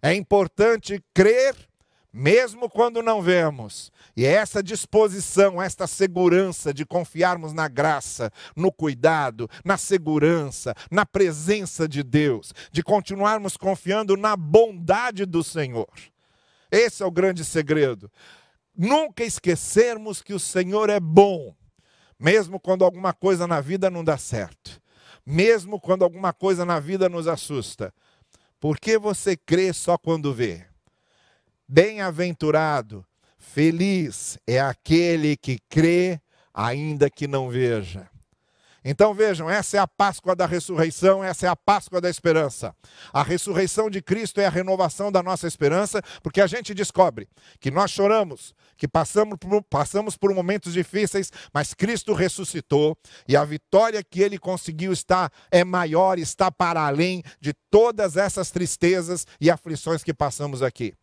É 0.02 0.14
importante 0.16 1.04
crer 1.14 1.56
mesmo 2.14 2.70
quando 2.70 3.02
não 3.02 3.22
vemos. 3.22 3.92
E 4.16 4.26
é 4.26 4.34
essa 4.34 4.62
disposição, 4.62 5.62
esta 5.62 5.88
segurança 5.88 6.74
de 6.74 6.86
confiarmos 6.86 7.54
na 7.54 7.68
graça, 7.68 8.32
no 8.56 8.72
cuidado, 8.72 9.50
na 9.64 9.78
segurança, 9.78 10.76
na 10.90 11.06
presença 11.06 11.88
de 11.88 12.04
Deus, 12.04 12.54
de 12.72 12.84
continuarmos 12.84 13.56
confiando 13.56 14.18
na 14.18 14.36
bondade 14.36 15.26
do 15.26 15.44
Senhor. 15.44 15.90
Esse 16.70 17.04
é 17.04 17.06
o 17.06 17.12
grande 17.12 17.46
segredo. 17.46 18.12
Nunca 18.76 19.24
esquecermos 19.24 20.22
que 20.22 20.34
o 20.34 20.40
Senhor 20.40 20.90
é 20.90 21.00
bom, 21.00 21.54
mesmo 22.20 22.60
quando 22.60 22.86
alguma 22.86 23.14
coisa 23.14 23.46
na 23.48 23.60
vida 23.60 23.90
não 23.90 24.04
dá 24.04 24.18
certo, 24.18 24.82
mesmo 25.26 25.80
quando 25.80 26.04
alguma 26.04 26.32
coisa 26.32 26.66
na 26.66 26.80
vida 26.80 27.10
nos 27.10 27.28
assusta. 27.28 27.94
Por 28.60 28.80
que 28.80 28.98
você 28.98 29.36
crê 29.36 29.74
só 29.74 29.98
quando 29.98 30.34
vê? 30.34 30.71
Bem-aventurado, 31.74 33.06
feliz 33.40 34.38
é 34.46 34.60
aquele 34.60 35.38
que 35.38 35.58
crê, 35.70 36.20
ainda 36.54 37.10
que 37.10 37.30
não 37.30 37.50
veja. 37.50 38.10
Então 38.84 39.14
vejam, 39.14 39.50
essa 39.50 39.78
é 39.78 39.80
a 39.80 39.88
Páscoa 39.88 40.36
da 40.36 40.46
ressurreição, 40.46 41.24
essa 41.24 41.46
é 41.46 41.50
a 41.50 41.56
Páscoa 41.56 42.02
da 42.02 42.10
esperança. 42.10 42.76
A 43.14 43.24
ressurreição 43.24 43.90
de 43.90 44.02
Cristo 44.02 44.42
é 44.42 44.48
a 44.48 44.50
renovação 44.50 45.10
da 45.10 45.24
nossa 45.24 45.48
esperança, 45.48 46.02
porque 46.22 46.42
a 46.42 46.48
gente 46.48 46.74
descobre 46.74 47.30
que 47.58 47.72
nós 47.72 47.90
choramos, 47.90 48.54
que 48.76 48.86
passamos 48.86 49.38
por, 49.40 49.64
passamos 49.64 50.18
por 50.18 50.36
momentos 50.36 50.74
difíceis, 50.74 51.32
mas 51.54 51.74
Cristo 51.74 52.14
ressuscitou 52.14 52.98
e 53.26 53.38
a 53.38 53.46
vitória 53.46 54.04
que 54.04 54.20
ele 54.22 54.38
conseguiu 54.38 54.92
está 54.92 55.32
é 55.50 55.64
maior, 55.64 56.20
está 56.20 56.52
para 56.52 56.86
além 56.86 57.24
de 57.40 57.54
todas 57.70 58.18
essas 58.18 58.52
tristezas 58.52 59.26
e 59.40 59.50
aflições 59.50 60.04
que 60.04 60.14
passamos 60.14 60.62
aqui. 60.62 60.94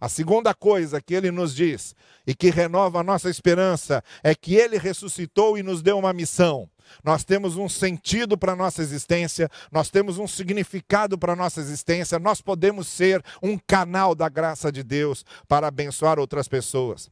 A 0.00 0.08
segunda 0.08 0.54
coisa 0.54 1.00
que 1.00 1.14
ele 1.14 1.30
nos 1.30 1.54
diz 1.54 1.94
e 2.26 2.34
que 2.34 2.50
renova 2.50 3.00
a 3.00 3.04
nossa 3.04 3.28
esperança 3.28 4.02
é 4.22 4.34
que 4.34 4.54
ele 4.54 4.78
ressuscitou 4.78 5.58
e 5.58 5.62
nos 5.62 5.82
deu 5.82 5.98
uma 5.98 6.12
missão. 6.12 6.68
Nós 7.04 7.24
temos 7.24 7.56
um 7.56 7.68
sentido 7.68 8.38
para 8.38 8.52
a 8.52 8.56
nossa 8.56 8.80
existência, 8.82 9.50
nós 9.70 9.90
temos 9.90 10.18
um 10.18 10.26
significado 10.26 11.18
para 11.18 11.32
a 11.32 11.36
nossa 11.36 11.60
existência, 11.60 12.18
nós 12.18 12.40
podemos 12.40 12.86
ser 12.86 13.22
um 13.42 13.58
canal 13.58 14.14
da 14.14 14.28
graça 14.28 14.72
de 14.72 14.82
Deus 14.82 15.24
para 15.46 15.66
abençoar 15.68 16.18
outras 16.18 16.48
pessoas. 16.48 17.10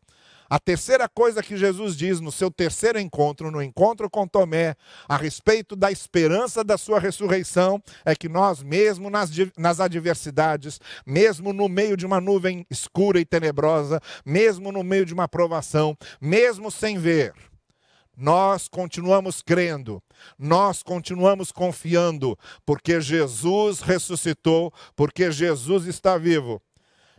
A 0.49 0.61
terceira 0.61 1.09
coisa 1.09 1.43
que 1.43 1.57
Jesus 1.57 1.97
diz 1.97 2.21
no 2.21 2.31
seu 2.31 2.51
terceiro 2.51 3.01
encontro, 3.01 3.51
no 3.51 3.61
encontro 3.61 4.09
com 4.09 4.29
Tomé, 4.29 4.77
a 5.09 5.17
respeito 5.17 5.75
da 5.75 5.91
esperança 5.91 6.63
da 6.63 6.79
sua 6.79 7.01
ressurreição, 7.01 7.83
é 8.05 8.15
que 8.15 8.29
nós, 8.29 8.63
mesmo 8.63 9.11
nas, 9.11 9.31
nas 9.57 9.81
adversidades, 9.81 10.81
mesmo 11.05 11.53
no 11.53 11.69
meio 11.69 11.97
de 11.97 12.07
uma 12.07 12.21
nuvem 12.21 12.65
escura 12.71 13.19
e 13.19 13.25
tenebrosa, 13.25 14.01
mesmo 14.25 14.71
no 14.71 14.85
meio 14.85 15.05
de 15.05 15.13
uma 15.13 15.27
provação, 15.27 15.97
mesmo 16.21 16.71
sem 16.71 16.97
ver, 16.97 17.35
nós 18.17 18.69
continuamos 18.69 19.43
crendo, 19.43 20.03
nós 20.39 20.83
continuamos 20.83 21.53
confiando, 21.53 22.39
porque 22.65 23.01
Jesus 23.01 23.81
ressuscitou, 23.81 24.73
porque 24.95 25.31
Jesus 25.31 25.87
está 25.87 26.17
vivo. 26.17 26.63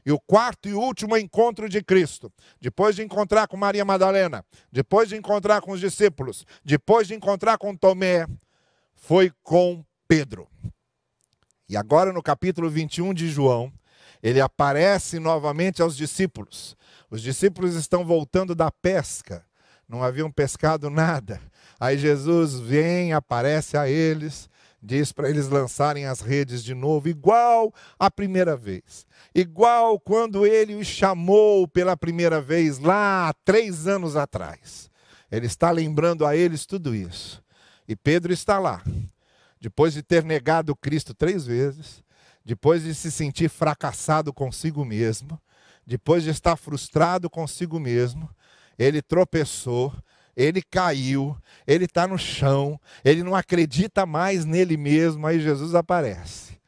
E 0.07 0.11
o 0.13 0.21
quarto 0.21 0.69
e 0.69 0.73
último 0.73 1.17
encontro 1.17 1.67
de 1.67 1.83
Cristo, 1.83 2.31
depois 2.61 2.95
de 2.95 3.03
encontrar 3.03 3.45
com 3.45 3.57
Maria 3.57 3.83
Madalena, 3.83 4.41
depois 4.71 5.09
de 5.09 5.17
encontrar 5.17 5.59
com 5.59 5.73
os 5.73 5.81
discípulos, 5.81 6.45
depois 6.63 7.09
de 7.09 7.13
encontrar 7.13 7.57
com 7.57 7.75
Tomé, 7.75 8.25
foi 8.95 9.33
com 9.43 9.83
Pedro. 10.07 10.47
E 11.67 11.75
agora 11.75 12.13
no 12.13 12.23
capítulo 12.23 12.69
21 12.69 13.13
de 13.13 13.27
João, 13.27 13.69
ele 14.23 14.39
aparece 14.39 15.19
novamente 15.19 15.81
aos 15.81 15.97
discípulos. 15.97 16.77
Os 17.11 17.21
discípulos 17.21 17.75
estão 17.75 18.05
voltando 18.05 18.55
da 18.55 18.71
pesca, 18.71 19.45
não 19.89 20.01
haviam 20.01 20.31
pescado 20.31 20.89
nada. 20.89 21.41
Aí 21.77 21.97
Jesus 21.97 22.57
vem, 22.57 23.11
aparece 23.11 23.75
a 23.75 23.89
eles 23.89 24.49
diz 24.87 25.11
para 25.11 25.29
eles 25.29 25.49
lançarem 25.49 26.05
as 26.05 26.21
redes 26.21 26.63
de 26.63 26.73
novo, 26.73 27.09
igual 27.09 27.73
a 27.99 28.09
primeira 28.09 28.55
vez. 28.55 29.05
Igual 29.35 29.99
quando 29.99 30.45
ele 30.45 30.75
os 30.75 30.87
chamou 30.87 31.67
pela 31.67 31.97
primeira 31.97 32.39
vez, 32.39 32.79
lá 32.79 33.33
três 33.43 33.85
anos 33.85 34.15
atrás. 34.15 34.89
Ele 35.29 35.45
está 35.45 35.69
lembrando 35.71 36.25
a 36.25 36.37
eles 36.37 36.65
tudo 36.65 36.95
isso. 36.95 37.43
E 37.85 37.95
Pedro 37.95 38.31
está 38.31 38.57
lá, 38.59 38.81
depois 39.59 39.93
de 39.93 40.01
ter 40.01 40.23
negado 40.23 40.75
Cristo 40.75 41.13
três 41.13 41.45
vezes, 41.45 42.01
depois 42.45 42.83
de 42.83 42.95
se 42.95 43.11
sentir 43.11 43.49
fracassado 43.49 44.33
consigo 44.33 44.85
mesmo, 44.85 45.39
depois 45.85 46.23
de 46.23 46.29
estar 46.29 46.55
frustrado 46.55 47.29
consigo 47.29 47.77
mesmo, 47.77 48.29
ele 48.79 49.01
tropeçou, 49.01 49.93
ele 50.37 50.61
caiu, 50.61 51.35
ele 51.65 51.85
está 51.85 52.07
no 52.07 52.17
chão, 52.17 52.79
ele 53.03 53.23
não 53.23 53.33
acredita 53.33 54.05
mais 54.05 54.45
nele 54.45 54.77
mesmo. 54.77 55.25
Aí 55.25 55.39
Jesus 55.39 55.73
aparece 55.73 56.59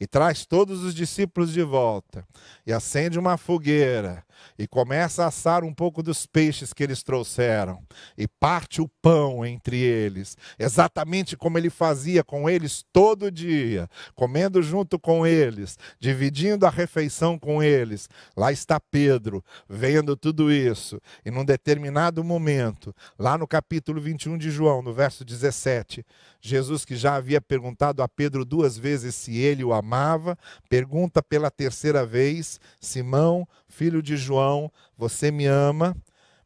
e 0.00 0.06
traz 0.06 0.46
todos 0.46 0.82
os 0.82 0.94
discípulos 0.94 1.52
de 1.52 1.62
volta 1.62 2.26
e 2.66 2.72
acende 2.72 3.18
uma 3.18 3.36
fogueira 3.36 4.24
e 4.58 4.66
começa 4.66 5.24
a 5.24 5.28
assar 5.28 5.64
um 5.64 5.72
pouco 5.72 6.02
dos 6.02 6.26
peixes 6.26 6.72
que 6.72 6.82
eles 6.82 7.02
trouxeram 7.02 7.82
e 8.16 8.26
parte 8.26 8.80
o 8.80 8.88
pão 9.00 9.44
entre 9.44 9.78
eles, 9.78 10.36
exatamente 10.58 11.36
como 11.36 11.58
ele 11.58 11.70
fazia 11.70 12.22
com 12.22 12.48
eles 12.48 12.84
todo 12.92 13.30
dia, 13.30 13.88
comendo 14.14 14.62
junto 14.62 14.98
com 14.98 15.26
eles, 15.26 15.78
dividindo 15.98 16.66
a 16.66 16.70
refeição 16.70 17.38
com 17.38 17.62
eles. 17.62 18.08
Lá 18.36 18.52
está 18.52 18.78
Pedro, 18.78 19.44
vendo 19.68 20.16
tudo 20.16 20.52
isso, 20.52 21.00
e 21.24 21.30
num 21.30 21.44
determinado 21.44 22.22
momento, 22.22 22.94
lá 23.18 23.36
no 23.36 23.46
capítulo 23.46 24.00
21 24.00 24.38
de 24.38 24.50
João, 24.50 24.82
no 24.82 24.92
verso 24.92 25.24
17, 25.24 26.04
Jesus, 26.40 26.84
que 26.84 26.96
já 26.96 27.16
havia 27.16 27.40
perguntado 27.40 28.02
a 28.02 28.08
Pedro 28.08 28.44
duas 28.44 28.78
vezes 28.78 29.14
se 29.14 29.38
ele 29.38 29.62
o 29.62 29.72
amava, 29.72 30.38
pergunta 30.68 31.22
pela 31.22 31.50
terceira 31.50 32.04
vez: 32.04 32.58
Simão, 32.80 33.46
filho 33.70 34.02
de 34.02 34.16
João, 34.16 34.70
você 34.96 35.30
me 35.30 35.46
ama? 35.46 35.96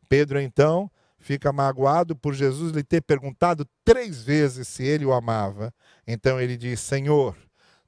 Pedro 0.08 0.40
então 0.40 0.90
fica 1.18 1.50
magoado 1.50 2.14
por 2.14 2.34
Jesus 2.34 2.70
lhe 2.72 2.84
ter 2.84 3.00
perguntado 3.00 3.66
três 3.82 4.22
vezes 4.22 4.68
se 4.68 4.84
ele 4.84 5.06
o 5.06 5.12
amava. 5.12 5.72
Então 6.06 6.40
ele 6.40 6.56
diz: 6.56 6.80
Senhor, 6.80 7.34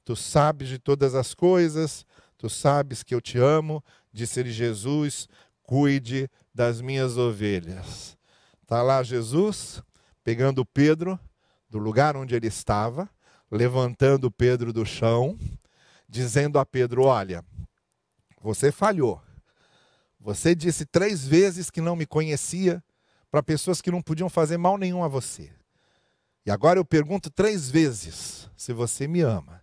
tu 0.04 0.16
sabes 0.16 0.68
de 0.68 0.78
todas 0.78 1.14
as 1.14 1.34
coisas, 1.34 2.06
tu 2.38 2.48
sabes 2.48 3.02
que 3.02 3.14
eu 3.14 3.20
te 3.20 3.38
amo. 3.38 3.84
Disse-lhe 4.12 4.50
Jesus: 4.50 5.28
Cuide 5.62 6.30
das 6.54 6.80
minhas 6.80 7.18
ovelhas. 7.18 8.16
Está 8.62 8.82
lá 8.82 9.02
Jesus 9.02 9.82
pegando 10.24 10.64
Pedro 10.64 11.20
do 11.68 11.78
lugar 11.78 12.16
onde 12.16 12.34
ele 12.34 12.46
estava, 12.46 13.08
levantando 13.50 14.30
Pedro 14.30 14.72
do 14.72 14.86
chão, 14.86 15.38
dizendo 16.08 16.58
a 16.58 16.64
Pedro: 16.64 17.04
Olha, 17.04 17.44
você 18.40 18.72
falhou. 18.72 19.25
Você 20.26 20.56
disse 20.56 20.84
três 20.84 21.24
vezes 21.24 21.70
que 21.70 21.80
não 21.80 21.94
me 21.94 22.04
conhecia 22.04 22.82
para 23.30 23.44
pessoas 23.44 23.80
que 23.80 23.92
não 23.92 24.02
podiam 24.02 24.28
fazer 24.28 24.56
mal 24.56 24.76
nenhum 24.76 25.04
a 25.04 25.08
você. 25.08 25.52
E 26.44 26.50
agora 26.50 26.80
eu 26.80 26.84
pergunto 26.84 27.30
três 27.30 27.70
vezes 27.70 28.50
se 28.56 28.72
você 28.72 29.06
me 29.06 29.20
ama. 29.20 29.62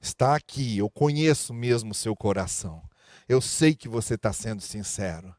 Está 0.00 0.36
aqui, 0.36 0.78
eu 0.78 0.88
conheço 0.88 1.52
mesmo 1.52 1.90
o 1.90 1.94
seu 1.94 2.14
coração. 2.14 2.88
Eu 3.28 3.40
sei 3.40 3.74
que 3.74 3.88
você 3.88 4.14
está 4.14 4.32
sendo 4.32 4.62
sincero. 4.62 5.34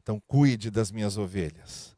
Então, 0.00 0.18
cuide 0.26 0.70
das 0.70 0.90
minhas 0.90 1.18
ovelhas, 1.18 1.94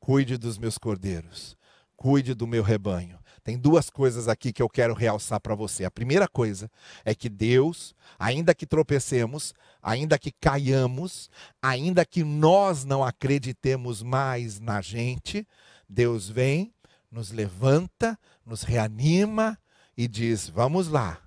cuide 0.00 0.38
dos 0.38 0.56
meus 0.56 0.78
cordeiros, 0.78 1.54
cuide 1.94 2.32
do 2.32 2.46
meu 2.46 2.62
rebanho. 2.62 3.18
Tem 3.44 3.58
duas 3.58 3.90
coisas 3.90 4.28
aqui 4.28 4.52
que 4.52 4.62
eu 4.62 4.68
quero 4.68 4.94
realçar 4.94 5.40
para 5.40 5.54
você. 5.54 5.84
A 5.84 5.90
primeira 5.90 6.28
coisa 6.28 6.70
é 7.04 7.14
que 7.14 7.28
Deus, 7.28 7.94
ainda 8.18 8.54
que 8.54 8.64
tropecemos, 8.64 9.52
ainda 9.82 10.18
que 10.18 10.30
caiamos, 10.30 11.28
ainda 11.60 12.04
que 12.04 12.22
nós 12.22 12.84
não 12.84 13.02
acreditemos 13.02 14.00
mais 14.02 14.60
na 14.60 14.80
gente, 14.80 15.46
Deus 15.88 16.28
vem, 16.28 16.72
nos 17.10 17.32
levanta, 17.32 18.16
nos 18.46 18.62
reanima 18.62 19.58
e 19.96 20.06
diz: 20.06 20.48
Vamos 20.48 20.86
lá, 20.86 21.18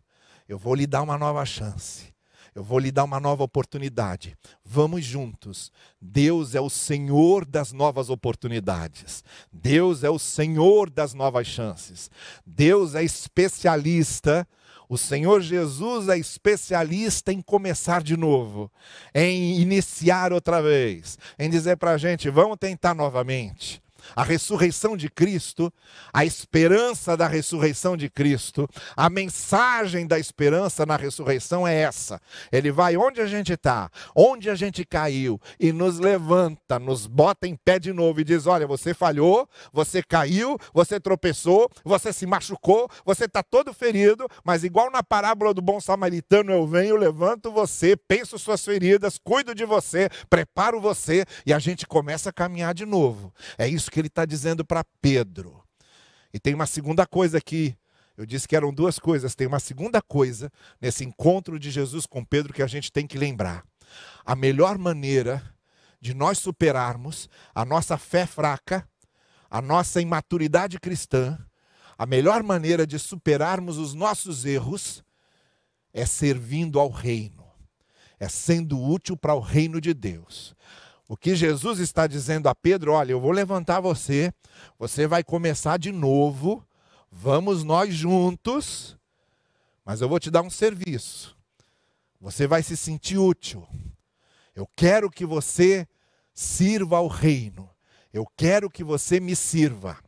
eu 0.48 0.57
vou 0.57 0.74
lhe 0.74 0.88
dar 0.88 1.01
uma 1.01 1.17
nova 1.17 1.45
chance. 1.45 2.14
Eu 2.55 2.63
vou 2.63 2.79
lhe 2.79 2.89
dar 2.89 3.03
uma 3.03 3.19
nova 3.19 3.43
oportunidade. 3.43 4.38
Vamos 4.63 5.03
juntos. 5.03 5.74
Deus 6.01 6.55
é 6.55 6.62
o 6.62 6.69
Senhor 6.69 7.43
das 7.43 7.74
novas 7.74 8.09
oportunidades. 8.09 9.25
Deus 9.51 10.05
é 10.05 10.09
o 10.09 10.17
Senhor 10.17 10.89
das 10.89 11.13
novas 11.13 11.47
chances. 11.47 12.09
Deus 12.45 12.95
é 12.95 13.03
especialista. 13.03 14.47
O 14.88 14.97
Senhor 14.97 15.41
Jesus 15.41 16.07
é 16.07 16.17
especialista 16.17 17.33
em 17.33 17.41
começar 17.41 18.01
de 18.01 18.15
novo, 18.15 18.71
em 19.13 19.59
iniciar 19.59 20.31
outra 20.31 20.62
vez, 20.62 21.17
em 21.38 21.50
dizer 21.50 21.75
para 21.75 21.91
a 21.91 21.97
gente: 21.97 22.29
vamos 22.29 22.57
tentar 22.57 22.93
novamente 22.93 23.83
a 24.15 24.24
ressurreição 24.24 24.97
de 24.97 25.09
Cristo, 25.09 25.71
a 26.13 26.25
esperança 26.25 27.15
da 27.15 27.27
ressurreição 27.27 27.95
de 27.95 28.09
Cristo, 28.09 28.67
a 28.95 29.09
mensagem 29.09 30.05
da 30.05 30.19
esperança 30.19 30.85
na 30.85 30.97
ressurreição 30.97 31.67
é 31.67 31.75
essa. 31.75 32.21
Ele 32.51 32.71
vai 32.71 32.97
onde 32.97 33.21
a 33.21 33.25
gente 33.25 33.53
está, 33.53 33.89
onde 34.15 34.50
a 34.50 34.55
gente 34.55 34.83
caiu, 34.85 35.39
e 35.59 35.71
nos 35.71 36.00
levanta, 36.00 36.79
nos 36.79 37.07
bota 37.07 37.47
em 37.47 37.55
pé 37.55 37.79
de 37.79 37.93
novo 37.93 38.19
e 38.21 38.24
diz: 38.24 38.47
Olha, 38.47 38.67
você 38.67 38.93
falhou, 38.93 39.47
você 39.71 40.01
caiu, 40.01 40.57
você 40.74 41.00
tropeçou, 41.00 41.70
você 41.83 42.11
se 42.11 42.25
machucou, 42.25 42.89
você 43.05 43.25
está 43.25 43.41
todo 43.44 43.74
ferido, 43.74 44.27
mas 44.44 44.63
igual 44.63 44.91
na 44.91 45.03
parábola 45.03 45.53
do 45.53 45.61
bom 45.61 45.79
samaritano, 45.79 46.51
eu 46.51 46.68
venho, 46.68 46.96
levanto 46.96 47.51
você, 47.51 47.96
penso 47.96 48.37
suas 48.37 48.63
feridas, 48.63 49.18
cuido 49.18 49.53
de 49.53 49.65
você, 49.65 50.09
preparo 50.29 50.79
você, 50.79 51.25
e 51.46 51.53
a 51.53 51.59
gente 51.59 51.85
começa 51.87 52.29
a 52.29 52.33
caminhar 52.33 52.74
de 52.74 52.85
novo. 52.85 53.33
É 53.57 53.68
isso 53.68 53.91
que 53.91 53.95
ele 54.00 54.08
está 54.08 54.25
dizendo 54.25 54.66
para 54.66 54.84
Pedro. 55.01 55.64
E 56.34 56.40
tem 56.40 56.53
uma 56.53 56.66
segunda 56.66 57.05
coisa 57.05 57.38
aqui. 57.38 57.77
Eu 58.18 58.25
disse 58.25 58.48
que 58.48 58.55
eram 58.55 58.74
duas 58.74 59.00
coisas. 59.00 59.36
Tem 59.36 59.48
uma 59.48 59.60
segunda 59.60 60.01
coisa 60.01 60.51
nesse 60.81 61.03
encontro 61.03 61.60
de 61.60 61.72
Jesus 61.72 62.05
com 62.05 62.24
Pedro 62.24 62.53
que 62.53 62.64
a 62.64 62.68
gente 62.68 62.92
tem 62.92 63.08
que 63.08 63.18
lembrar. 63.18 63.64
A 64.25 64.36
melhor 64.36 64.77
maneira 64.77 65.44
de 66.01 66.14
nós 66.14 66.38
superarmos 66.38 67.29
a 67.53 67.66
nossa 67.66 67.98
fé 67.98 68.25
fraca, 68.25 68.88
a 69.50 69.62
nossa 69.62 70.01
imaturidade 70.01 70.79
cristã, 70.79 71.38
a 71.98 72.05
melhor 72.05 72.44
maneira 72.44 72.86
de 72.86 73.00
superarmos 73.00 73.77
os 73.77 73.94
nossos 73.94 74.46
erros 74.46 75.03
é 75.94 76.05
servindo 76.05 76.79
ao 76.79 76.90
reino, 76.90 77.46
é 78.20 78.27
sendo 78.27 78.81
útil 78.81 79.16
para 79.16 79.34
o 79.34 79.40
reino 79.40 79.79
de 79.79 79.94
Deus. 79.94 80.53
O 81.07 81.15
que 81.15 81.35
Jesus 81.35 81.79
está 81.79 82.07
dizendo 82.07 82.48
a 82.48 82.55
Pedro: 82.55 82.94
olha, 82.94 83.11
eu 83.11 83.20
vou 83.20 83.31
levantar 83.31 83.79
você, 83.79 84.33
você 84.77 85.05
vai 85.05 85.24
começar 85.24 85.77
de 85.77 85.91
novo, 85.91 86.65
vamos 87.11 87.63
nós 87.63 87.94
juntos, 87.94 88.98
mas 89.85 90.01
eu 90.01 90.09
vou 90.09 90.20
te 90.20 90.31
dar 90.31 90.41
um 90.41 90.50
serviço. 90.50 91.37
Você 92.20 92.48
vai 92.48 92.63
se 92.63 92.75
sentir 92.75 93.20
útil. 93.20 93.68
Eu 94.55 94.68
quero 94.75 95.11
que 95.11 95.25
você 95.25 95.87
sirva 96.33 96.98
ao 96.98 97.07
reino. 97.07 97.70
Eu 98.11 98.25
quero 98.35 98.70
que 98.70 98.83
você 98.83 99.20
me 99.20 99.35
sirva. 99.35 100.00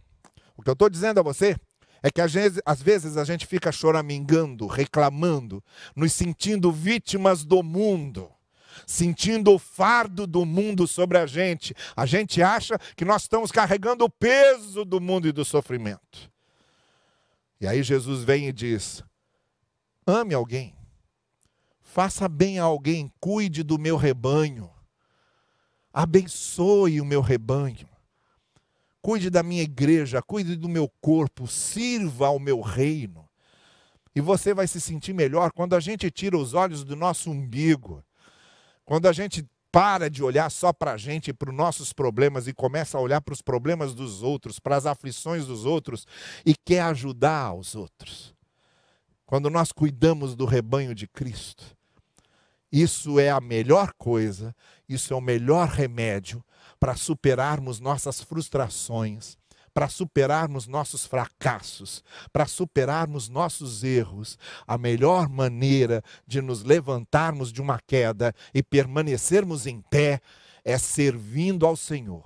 O 0.56 0.64
que 0.64 0.70
eu 0.70 0.74
estou 0.74 0.90
dizendo 0.90 1.20
a 1.20 1.24
você 1.24 1.56
é 2.02 2.10
que 2.10 2.22
às 2.22 2.32
vezes, 2.32 3.18
a 3.18 3.24
gente 3.24 3.46
fica 3.46 3.72
choramingando, 3.72 4.66
reclamando, 4.66 5.64
nos 5.96 6.14
sentindo 6.14 6.72
vítimas 6.72 7.44
do 7.44 7.62
mundo 7.62 8.32
sentindo 8.86 9.54
o 9.54 9.60
fardo 9.60 10.28
do 10.28 10.46
mundo 10.46 10.88
sobre 10.88 11.18
a 11.18 11.26
gente. 11.26 11.74
A 11.96 12.06
gente 12.06 12.42
acha 12.42 12.78
que 12.96 13.06
nós 13.06 13.24
estamos 13.24 13.52
carregando 13.52 14.06
o 14.06 14.10
peso 14.10 14.86
do 14.86 15.00
mundo 15.00 15.28
e 15.28 15.32
do 15.32 15.44
sofrimento. 15.44 16.32
E 17.60 17.68
aí 17.68 17.82
Jesus 17.82 18.24
vem 18.24 18.48
e 18.48 18.54
diz: 18.54 19.04
ame 20.06 20.34
alguém, 20.34 20.76
faça 21.82 22.30
bem 22.30 22.60
a 22.60 22.64
alguém, 22.64 23.12
cuide 23.20 23.64
do 23.64 23.80
meu 23.80 23.98
rebanho, 23.98 24.70
abençoe 25.92 27.02
o 27.02 27.06
meu 27.06 27.22
rebanho. 27.22 27.88
Cuide 29.02 29.30
da 29.30 29.42
minha 29.42 29.64
igreja, 29.64 30.22
cuide 30.22 30.58
do 30.58 30.68
meu 30.68 30.92
corpo, 31.00 31.48
sirva 31.48 32.28
ao 32.28 32.40
meu 32.40 32.60
reino. 32.60 33.26
E 34.14 34.20
você 34.20 34.54
vai 34.54 34.68
se 34.68 34.82
sentir 34.82 35.14
melhor 35.14 35.52
quando 35.52 35.76
a 35.76 35.80
gente 35.80 36.12
tira 36.12 36.38
os 36.38 36.54
olhos 36.54 36.84
do 36.84 36.96
nosso 36.96 37.32
umbigo 37.32 38.04
quando 38.88 39.06
a 39.06 39.12
gente 39.12 39.46
para 39.70 40.10
de 40.10 40.24
olhar 40.24 40.50
só 40.50 40.72
para 40.72 40.94
a 40.94 40.98
gente 40.98 41.28
e 41.28 41.34
para 41.34 41.50
os 41.50 41.56
nossos 41.56 41.92
problemas 41.92 42.48
e 42.48 42.54
começa 42.54 42.98
a 42.98 43.02
olhar 43.02 43.20
para 43.20 43.34
os 43.34 43.42
problemas 43.42 43.94
dos 43.94 44.24
outros, 44.24 44.60
para 44.60 44.78
as 44.78 44.86
aflições 44.86 45.46
dos 45.46 45.66
outros 45.66 46.08
e 46.46 46.56
quer 46.56 46.80
ajudar 46.84 47.54
os 47.54 47.76
outros. 47.76 48.34
Quando 49.26 49.50
nós 49.50 49.74
cuidamos 49.74 50.38
do 50.38 50.46
rebanho 50.46 50.96
de 50.96 51.06
Cristo, 51.06 51.66
isso 52.72 53.20
é 53.20 53.30
a 53.30 53.42
melhor 53.42 53.92
coisa, 53.98 54.56
isso 54.88 55.14
é 55.14 55.18
o 55.18 55.22
melhor 55.22 55.68
remédio 55.68 56.42
para 56.80 56.96
superarmos 56.96 57.82
nossas 57.82 58.22
frustrações, 58.22 59.38
para 59.78 59.90
superarmos 59.90 60.66
nossos 60.66 61.06
fracassos, 61.06 62.04
para 62.34 62.48
superarmos 62.48 63.30
nossos 63.30 63.84
erros, 63.84 64.36
a 64.66 64.76
melhor 64.76 65.30
maneira 65.30 66.02
de 66.26 66.42
nos 66.42 66.64
levantarmos 66.64 67.54
de 67.54 67.62
uma 67.62 67.80
queda 67.86 68.34
e 68.56 68.64
permanecermos 68.64 69.68
em 69.68 69.80
pé 69.80 70.20
é 70.66 70.80
servindo 70.80 71.64
ao 71.64 71.76
Senhor. 71.76 72.26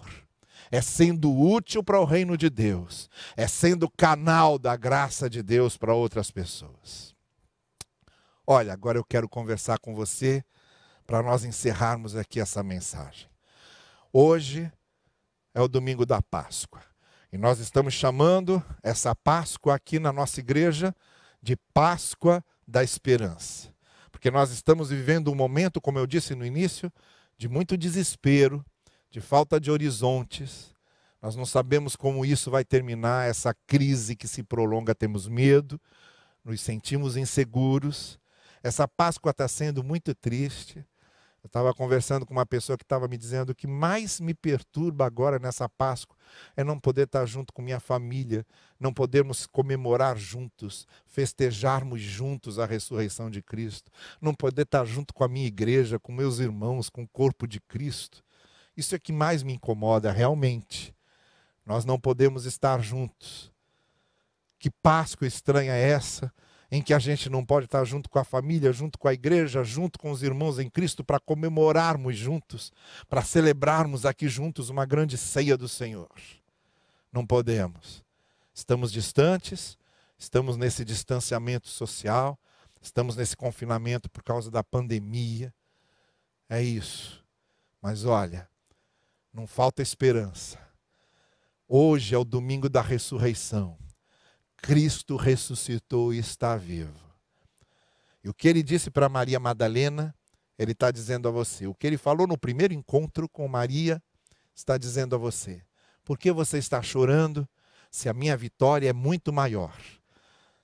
É 0.72 0.82
sendo 0.82 1.30
útil 1.30 1.84
para 1.84 2.00
o 2.00 2.06
reino 2.06 2.38
de 2.38 2.50
Deus, 2.50 3.10
é 3.36 3.46
sendo 3.50 3.92
canal 3.92 4.58
da 4.58 4.78
graça 4.78 5.30
de 5.30 5.44
Deus 5.44 5.76
para 5.76 5.94
outras 5.94 6.32
pessoas. 6.32 7.14
Olha, 8.48 8.72
agora 8.72 8.98
eu 8.98 9.04
quero 9.04 9.28
conversar 9.28 9.78
com 9.80 9.94
você 9.94 10.42
para 11.06 11.22
nós 11.22 11.44
encerrarmos 11.44 12.16
aqui 12.16 12.40
essa 12.40 12.64
mensagem. 12.64 13.28
Hoje 14.14 14.72
é 15.54 15.60
o 15.60 15.68
domingo 15.68 16.06
da 16.06 16.22
Páscoa. 16.22 16.91
E 17.34 17.38
nós 17.38 17.60
estamos 17.60 17.94
chamando 17.94 18.62
essa 18.84 19.16
Páscoa 19.16 19.74
aqui 19.74 20.00
na 20.00 20.12
nossa 20.12 20.42
igreja 20.42 20.94
de 21.42 21.56
Páscoa 21.74 22.44
da 22.68 22.84
Esperança. 22.84 23.74
Porque 24.12 24.30
nós 24.30 24.52
estamos 24.52 24.90
vivendo 24.90 25.32
um 25.32 25.36
momento, 25.36 25.80
como 25.80 25.98
eu 25.98 26.06
disse 26.06 26.36
no 26.36 26.46
início, 26.46 26.92
de 27.38 27.48
muito 27.48 27.78
desespero, 27.78 28.66
de 29.10 29.22
falta 29.22 29.62
de 29.62 29.72
horizontes. 29.72 30.76
Nós 31.22 31.34
não 31.34 31.46
sabemos 31.46 31.96
como 31.96 32.26
isso 32.26 32.52
vai 32.52 32.66
terminar, 32.66 33.30
essa 33.30 33.56
crise 33.66 34.14
que 34.14 34.28
se 34.28 34.44
prolonga, 34.44 34.94
temos 34.94 35.26
medo, 35.26 35.80
nos 36.44 36.60
sentimos 36.60 37.16
inseguros. 37.16 38.20
Essa 38.62 38.90
Páscoa 38.90 39.32
está 39.32 39.48
sendo 39.48 39.82
muito 39.86 40.14
triste. 40.14 40.86
Eu 41.44 41.48
estava 41.48 41.74
conversando 41.74 42.24
com 42.24 42.34
uma 42.34 42.46
pessoa 42.46 42.78
que 42.78 42.84
estava 42.84 43.08
me 43.08 43.18
dizendo 43.18 43.56
que 43.56 43.66
mais 43.66 44.20
me 44.20 44.34
perturba 44.34 45.06
agora 45.08 45.40
nessa 45.40 45.68
Páscoa 45.68 46.16
é 46.56 46.64
não 46.64 46.80
poder 46.80 47.06
estar 47.06 47.26
junto 47.26 47.52
com 47.52 47.64
minha 47.64 47.80
família, 47.80 48.46
não 48.80 48.94
podermos 48.94 49.48
comemorar 49.48 50.18
juntos, 50.18 50.88
festejarmos 51.08 52.00
juntos 52.00 52.60
a 52.60 52.66
ressurreição 52.66 53.30
de 53.30 53.42
Cristo, 53.42 53.92
não 54.22 54.36
poder 54.36 54.64
estar 54.64 54.86
junto 54.86 55.16
com 55.16 55.24
a 55.24 55.28
minha 55.28 55.48
igreja, 55.48 55.98
com 55.98 56.12
meus 56.12 56.38
irmãos, 56.38 56.90
com 56.90 57.04
o 57.04 57.08
corpo 57.08 57.48
de 57.48 57.60
Cristo. 57.60 58.24
Isso 58.78 58.94
é 58.94 59.00
que 59.00 59.12
mais 59.12 59.42
me 59.42 59.54
incomoda 59.54 60.12
realmente. 60.12 60.96
Nós 61.66 61.86
não 61.86 62.00
podemos 62.00 62.46
estar 62.46 62.82
juntos. 62.82 63.52
Que 64.60 64.70
Páscoa 64.70 65.28
estranha 65.28 65.74
é 65.74 65.90
essa? 65.90 66.32
Em 66.72 66.82
que 66.82 66.94
a 66.94 67.00
gente 67.00 67.30
não 67.30 67.46
pode 67.46 67.66
estar 67.66 67.84
junto 67.84 68.10
com 68.10 68.18
a 68.18 68.24
família, 68.24 68.72
junto 68.72 68.98
com 68.98 69.10
a 69.10 69.14
igreja, 69.14 69.62
junto 69.62 70.00
com 70.00 70.10
os 70.10 70.24
irmãos 70.24 70.58
em 70.58 70.70
Cristo 70.70 71.04
para 71.04 71.20
comemorarmos 71.20 72.18
juntos, 72.18 72.72
para 73.10 73.22
celebrarmos 73.22 74.06
aqui 74.06 74.30
juntos 74.30 74.70
uma 74.70 74.86
grande 74.86 75.18
ceia 75.18 75.58
do 75.58 75.68
Senhor. 75.68 76.10
Não 77.12 77.28
podemos. 77.28 78.02
Estamos 78.54 78.90
distantes, 78.90 79.78
estamos 80.18 80.56
nesse 80.56 80.86
distanciamento 80.86 81.68
social, 81.68 82.40
estamos 82.82 83.18
nesse 83.18 83.36
confinamento 83.36 84.10
por 84.10 84.24
causa 84.24 84.50
da 84.50 84.64
pandemia. 84.64 85.54
É 86.48 86.62
isso. 86.62 87.22
Mas 87.82 88.06
olha, 88.06 88.48
não 89.34 89.46
falta 89.46 89.82
esperança. 89.82 90.58
Hoje 91.68 92.16
é 92.16 92.18
o 92.18 92.24
domingo 92.24 92.70
da 92.70 92.82
ressurreição. 92.82 93.78
Cristo 94.62 95.16
ressuscitou 95.16 96.14
e 96.14 96.20
está 96.20 96.56
vivo. 96.56 96.94
E 98.24 98.30
o 98.30 98.34
que 98.34 98.48
ele 98.48 98.62
disse 98.62 98.92
para 98.92 99.10
Maria 99.10 99.40
Madalena, 99.40 100.14
ele 100.58 100.74
está 100.74 100.92
dizendo 100.92 101.28
a 101.28 101.32
você. 101.32 101.66
O 101.66 101.74
que 101.74 101.88
ele 101.88 101.98
falou 101.98 102.28
no 102.28 102.38
primeiro 102.38 102.74
encontro 102.74 103.28
com 103.28 103.48
Maria, 103.48 104.02
está 104.56 104.78
dizendo 104.78 105.16
a 105.16 105.18
você. 105.18 105.64
Por 106.06 106.18
que 106.18 106.32
você 106.32 106.58
está 106.58 106.82
chorando 106.82 107.48
se 107.90 108.08
a 108.08 108.14
minha 108.14 108.38
vitória 108.38 108.90
é 108.90 108.94
muito 108.94 109.34
maior? 109.34 109.76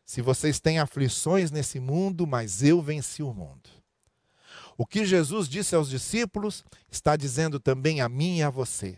Se 0.06 0.22
vocês 0.22 0.60
têm 0.60 0.80
aflições 0.80 1.52
nesse 1.52 1.80
mundo, 1.80 2.28
mas 2.28 2.62
eu 2.62 2.82
venci 2.82 3.24
o 3.24 3.34
mundo. 3.34 3.70
O 4.78 4.86
que 4.86 5.06
Jesus 5.06 5.50
disse 5.50 5.74
aos 5.74 5.90
discípulos, 5.90 6.64
está 6.90 7.16
dizendo 7.16 7.60
também 7.60 8.00
a 8.00 8.08
mim 8.08 8.38
e 8.38 8.44
a 8.44 8.50
você. 8.50 8.98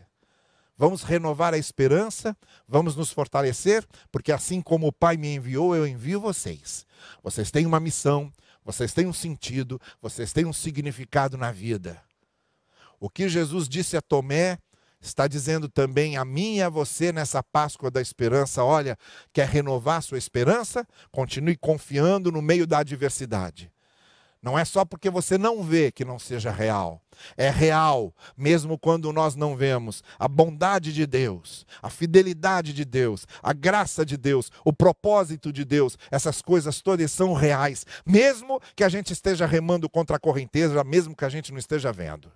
Vamos 0.80 1.04
renovar 1.04 1.54
a 1.54 1.58
esperança, 1.58 2.34
vamos 2.66 2.96
nos 2.96 3.12
fortalecer, 3.12 3.86
porque 4.10 4.32
assim 4.32 4.62
como 4.62 4.88
o 4.88 4.94
Pai 4.94 5.18
me 5.18 5.36
enviou, 5.36 5.76
eu 5.76 5.86
envio 5.86 6.22
vocês. 6.22 6.86
Vocês 7.22 7.52
têm 7.52 7.66
uma 7.66 7.82
missão, 7.82 8.32
vocês 8.64 8.94
têm 8.94 9.06
um 9.06 9.12
sentido, 9.12 9.78
vocês 10.02 10.32
têm 10.32 10.46
um 10.46 10.54
significado 10.54 11.38
na 11.38 11.52
vida. 11.52 12.02
O 12.98 13.10
que 13.10 13.28
Jesus 13.28 13.68
disse 13.68 13.98
a 13.98 14.02
Tomé, 14.02 14.58
está 15.02 15.28
dizendo 15.28 15.68
também 15.68 16.16
a 16.16 16.24
mim 16.24 16.56
e 16.56 16.62
a 16.62 16.70
você 16.70 17.12
nessa 17.12 17.44
Páscoa 17.44 17.92
da 17.92 18.00
esperança: 18.00 18.64
olha, 18.64 18.98
quer 19.34 19.50
renovar 19.50 20.02
sua 20.02 20.18
esperança? 20.18 20.88
Continue 21.12 21.58
confiando 21.58 22.32
no 22.32 22.42
meio 22.42 22.66
da 22.66 22.80
adversidade. 22.80 23.70
Não 24.42 24.58
é 24.58 24.64
só 24.64 24.86
porque 24.86 25.10
você 25.10 25.38
não 25.38 25.62
vê 25.62 25.92
que 25.92 26.06
não 26.06 26.18
seja 26.18 26.50
real. 26.50 27.02
É 27.36 27.50
real, 27.50 28.16
mesmo 28.38 28.78
quando 28.78 29.12
nós 29.12 29.36
não 29.36 29.56
vemos. 29.56 30.02
A 30.18 30.30
bondade 30.30 30.94
de 30.94 31.06
Deus, 31.06 31.66
a 31.82 31.90
fidelidade 31.90 32.72
de 32.72 32.86
Deus, 32.86 33.28
a 33.44 33.52
graça 33.52 34.06
de 34.06 34.16
Deus, 34.16 34.50
o 34.64 34.72
propósito 34.72 35.52
de 35.52 35.66
Deus, 35.66 35.98
essas 36.10 36.42
coisas 36.42 36.82
todas 36.82 37.12
são 37.12 37.34
reais, 37.34 37.86
mesmo 38.06 38.62
que 38.76 38.84
a 38.84 38.90
gente 38.90 39.12
esteja 39.12 39.46
remando 39.46 39.90
contra 39.90 40.16
a 40.16 40.20
correnteza, 40.20 40.82
mesmo 40.86 41.16
que 41.16 41.26
a 41.26 41.30
gente 41.30 41.52
não 41.52 41.60
esteja 41.60 41.92
vendo. 41.92 42.32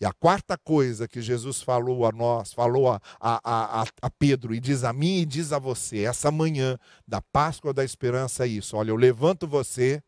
E 0.00 0.06
a 0.06 0.12
quarta 0.14 0.56
coisa 0.56 1.06
que 1.06 1.20
Jesus 1.20 1.60
falou 1.60 2.06
a 2.06 2.12
nós, 2.12 2.54
falou 2.54 2.88
a, 2.88 2.98
a, 3.20 3.82
a, 3.82 3.86
a, 4.00 4.10
Pedro, 4.10 4.54
e 4.54 4.58
diz 4.58 4.82
a 4.82 4.94
mim 4.94 5.18
e 5.18 5.26
diz 5.26 5.52
a 5.52 5.58
você, 5.58 6.04
essa 6.04 6.30
manhã 6.30 6.78
da 7.06 7.20
Páscoa 7.20 7.74
da 7.74 7.84
Esperança 7.84 8.46
é 8.46 8.48
isso: 8.48 8.78
olha, 8.78 8.92
eu 8.92 8.96
levanto 8.96 9.46
você 9.46 10.02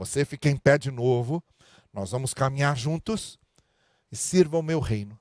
você 0.00 0.24
fica 0.24 0.48
em 0.48 0.56
pé 0.56 0.78
de 0.78 0.90
novo, 0.90 1.44
nós 1.92 2.12
vamos 2.12 2.32
caminhar 2.32 2.74
juntos 2.74 3.38
e 4.10 4.16
sirva 4.16 4.56
o 4.56 4.62
meu 4.62 4.80
reino. 4.80 5.20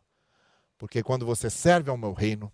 Porque 0.78 1.04
quando 1.04 1.26
você 1.26 1.50
serve 1.50 1.90
ao 1.90 1.98
meu 1.98 2.14
reino, 2.14 2.50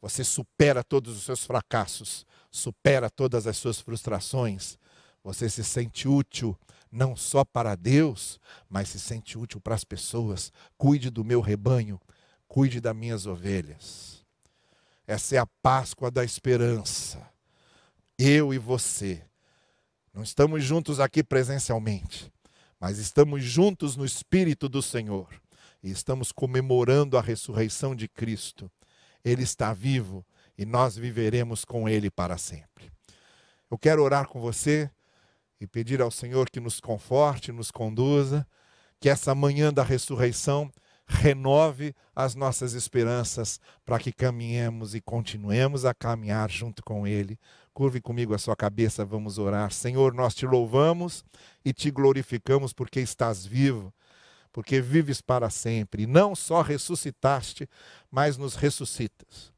você 0.00 0.22
supera 0.22 0.84
todos 0.84 1.16
os 1.16 1.24
seus 1.24 1.44
fracassos, 1.44 2.24
supera 2.48 3.10
todas 3.10 3.48
as 3.48 3.56
suas 3.56 3.80
frustrações, 3.80 4.78
você 5.20 5.50
se 5.50 5.64
sente 5.64 6.06
útil 6.06 6.56
não 6.92 7.16
só 7.16 7.44
para 7.44 7.74
Deus, 7.74 8.38
mas 8.68 8.90
se 8.90 9.00
sente 9.00 9.36
útil 9.36 9.60
para 9.60 9.74
as 9.74 9.82
pessoas. 9.82 10.52
Cuide 10.78 11.10
do 11.10 11.24
meu 11.24 11.40
rebanho, 11.40 12.00
cuide 12.46 12.80
das 12.80 12.94
minhas 12.94 13.26
ovelhas. 13.26 14.24
Essa 15.08 15.34
é 15.34 15.38
a 15.38 15.46
Páscoa 15.60 16.08
da 16.08 16.22
esperança. 16.22 17.28
Eu 18.16 18.54
e 18.54 18.58
você 18.58 19.26
não 20.14 20.22
estamos 20.22 20.62
juntos 20.62 21.00
aqui 21.00 21.24
presencialmente, 21.24 22.32
mas 22.78 22.98
estamos 22.98 23.42
juntos 23.42 23.96
no 23.96 24.04
Espírito 24.04 24.68
do 24.68 24.80
Senhor 24.80 25.28
e 25.82 25.90
estamos 25.90 26.30
comemorando 26.30 27.18
a 27.18 27.20
ressurreição 27.20 27.96
de 27.96 28.06
Cristo. 28.06 28.70
Ele 29.24 29.42
está 29.42 29.74
vivo 29.74 30.24
e 30.56 30.64
nós 30.64 30.96
viveremos 30.96 31.64
com 31.64 31.88
Ele 31.88 32.12
para 32.12 32.38
sempre. 32.38 32.92
Eu 33.68 33.76
quero 33.76 34.04
orar 34.04 34.28
com 34.28 34.40
você 34.40 34.88
e 35.60 35.66
pedir 35.66 36.00
ao 36.00 36.12
Senhor 36.12 36.48
que 36.48 36.60
nos 36.60 36.78
conforte, 36.78 37.50
nos 37.50 37.72
conduza, 37.72 38.46
que 39.00 39.08
essa 39.08 39.34
manhã 39.34 39.72
da 39.72 39.82
ressurreição 39.82 40.70
renove 41.06 41.94
as 42.14 42.36
nossas 42.36 42.72
esperanças 42.72 43.60
para 43.84 43.98
que 43.98 44.12
caminhemos 44.12 44.94
e 44.94 45.00
continuemos 45.00 45.84
a 45.84 45.92
caminhar 45.92 46.48
junto 46.50 46.84
com 46.84 47.04
Ele 47.04 47.36
Curve 47.74 48.00
comigo 48.00 48.32
a 48.32 48.38
sua 48.38 48.54
cabeça, 48.54 49.04
vamos 49.04 49.36
orar. 49.36 49.72
Senhor, 49.72 50.14
nós 50.14 50.32
te 50.32 50.46
louvamos 50.46 51.24
e 51.64 51.72
te 51.72 51.90
glorificamos 51.90 52.72
porque 52.72 53.00
estás 53.00 53.44
vivo, 53.44 53.92
porque 54.52 54.80
vives 54.80 55.20
para 55.20 55.50
sempre. 55.50 56.04
E 56.04 56.06
não 56.06 56.36
só 56.36 56.62
ressuscitaste, 56.62 57.68
mas 58.08 58.36
nos 58.36 58.54
ressuscitas. 58.54 59.52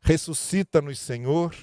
Ressuscita-nos, 0.00 0.98
Senhor, 0.98 1.54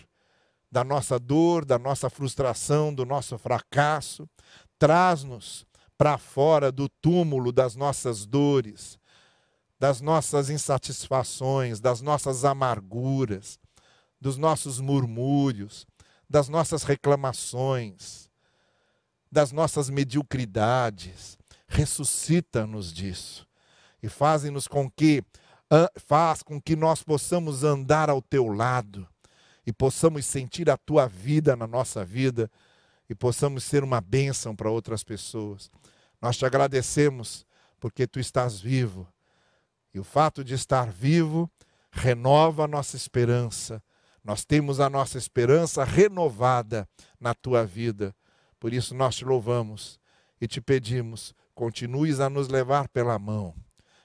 da 0.72 0.84
nossa 0.84 1.18
dor, 1.18 1.66
da 1.66 1.80
nossa 1.80 2.12
frustração, 2.12 2.94
do 2.94 3.04
nosso 3.04 3.36
fracasso. 3.40 4.30
Traz-nos 4.78 5.66
para 5.98 6.20
fora 6.20 6.72
do 6.72 6.88
túmulo 6.88 7.52
das 7.52 7.76
nossas 7.76 8.24
dores, 8.24 9.00
das 9.80 10.00
nossas 10.00 10.48
insatisfações, 10.52 11.80
das 11.80 12.02
nossas 12.02 12.46
amarguras 12.46 13.60
dos 14.22 14.38
nossos 14.38 14.80
murmúrios, 14.80 15.86
das 16.30 16.48
nossas 16.48 16.84
reclamações, 16.84 18.30
das 19.32 19.52
nossas 19.52 19.90
mediocridades. 19.90 21.38
Ressuscita-nos 21.68 22.94
disso 22.94 23.48
e 24.04 24.08
faz-nos 24.08 24.68
com 24.68 24.90
que 24.90 25.24
faz 26.06 26.44
com 26.44 26.62
que 26.62 26.76
nós 26.76 27.02
possamos 27.02 27.64
andar 27.64 28.10
ao 28.10 28.22
teu 28.22 28.48
lado 28.50 29.08
e 29.66 29.72
possamos 29.72 30.26
sentir 30.26 30.70
a 30.70 30.76
tua 30.76 31.08
vida 31.08 31.56
na 31.56 31.66
nossa 31.66 32.04
vida 32.04 32.52
e 33.10 33.16
possamos 33.16 33.64
ser 33.64 33.84
uma 33.84 34.02
bênção 34.02 34.54
para 34.54 34.70
outras 34.70 35.04
pessoas. 35.04 35.72
Nós 36.22 36.38
te 36.38 36.46
agradecemos 36.46 37.46
porque 37.80 38.06
tu 38.06 38.20
estás 38.20 38.60
vivo. 38.60 39.08
E 39.94 40.00
o 40.00 40.04
fato 40.04 40.44
de 40.44 40.54
estar 40.54 40.90
vivo 40.90 41.50
renova 41.92 42.66
a 42.66 42.68
nossa 42.68 42.96
esperança, 42.96 43.82
nós 44.24 44.46
temos 44.46 44.80
a 44.80 44.90
nossa 44.90 45.18
esperança 45.18 45.84
renovada 45.84 46.88
na 47.20 47.34
tua 47.34 47.66
vida. 47.66 48.16
Por 48.60 48.72
isso 48.74 48.94
nós 48.94 49.16
te 49.16 49.26
louvamos 49.26 50.00
e 50.40 50.48
te 50.48 50.62
pedimos, 50.62 51.34
continues 51.56 52.20
a 52.20 52.30
nos 52.30 52.48
levar 52.48 52.88
pela 52.90 53.18
mão. 53.18 53.56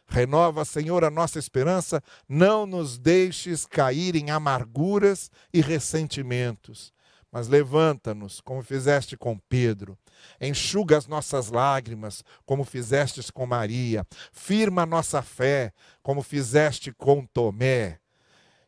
Renova, 0.09 0.64
Senhor, 0.64 1.05
a 1.05 1.11
nossa 1.11 1.38
esperança, 1.38 2.02
não 2.29 2.64
nos 2.64 2.96
deixes 2.96 3.66
cair 3.66 4.14
em 4.14 4.31
amarguras 4.31 5.31
e 5.52 5.61
ressentimentos, 5.61 6.92
mas 7.31 7.48
levanta-nos, 7.48 8.40
como 8.40 8.62
fizeste 8.62 9.16
com 9.16 9.37
Pedro. 9.48 9.98
Enxuga 10.40 10.96
as 10.96 11.07
nossas 11.07 11.50
lágrimas, 11.50 12.22
como 12.46 12.64
fizestes 12.64 13.31
com 13.31 13.46
Maria. 13.46 14.07
Firma 14.33 14.83
a 14.83 14.87
nossa 14.87 15.20
fé, 15.20 15.72
como 16.02 16.22
fizeste 16.22 16.92
com 16.92 17.26
Tomé 17.26 17.98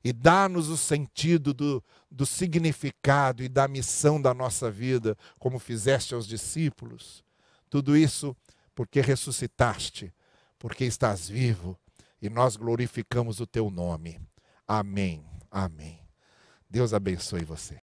e 0.03 0.13
dá-nos 0.13 0.69
o 0.69 0.77
sentido 0.77 1.53
do, 1.53 1.83
do 2.11 2.25
significado 2.25 3.43
e 3.43 3.49
da 3.49 3.67
missão 3.67 4.21
da 4.21 4.33
nossa 4.33 4.71
vida, 4.71 5.17
como 5.39 5.59
fizeste 5.59 6.15
aos 6.15 6.27
discípulos. 6.27 7.25
Tudo 7.69 7.97
isso 7.97 8.37
porque 8.75 9.01
ressuscitaste, 9.01 10.15
porque 10.59 10.85
estás 10.85 11.29
vivo 11.29 11.77
e 12.23 12.29
nós 12.29 12.57
glorificamos 12.57 13.41
o 13.41 13.47
teu 13.47 13.71
nome. 13.71 14.21
Amém. 14.67 15.25
Amém. 15.51 15.99
Deus 16.71 16.95
abençoe 16.95 17.45
você. 17.45 17.77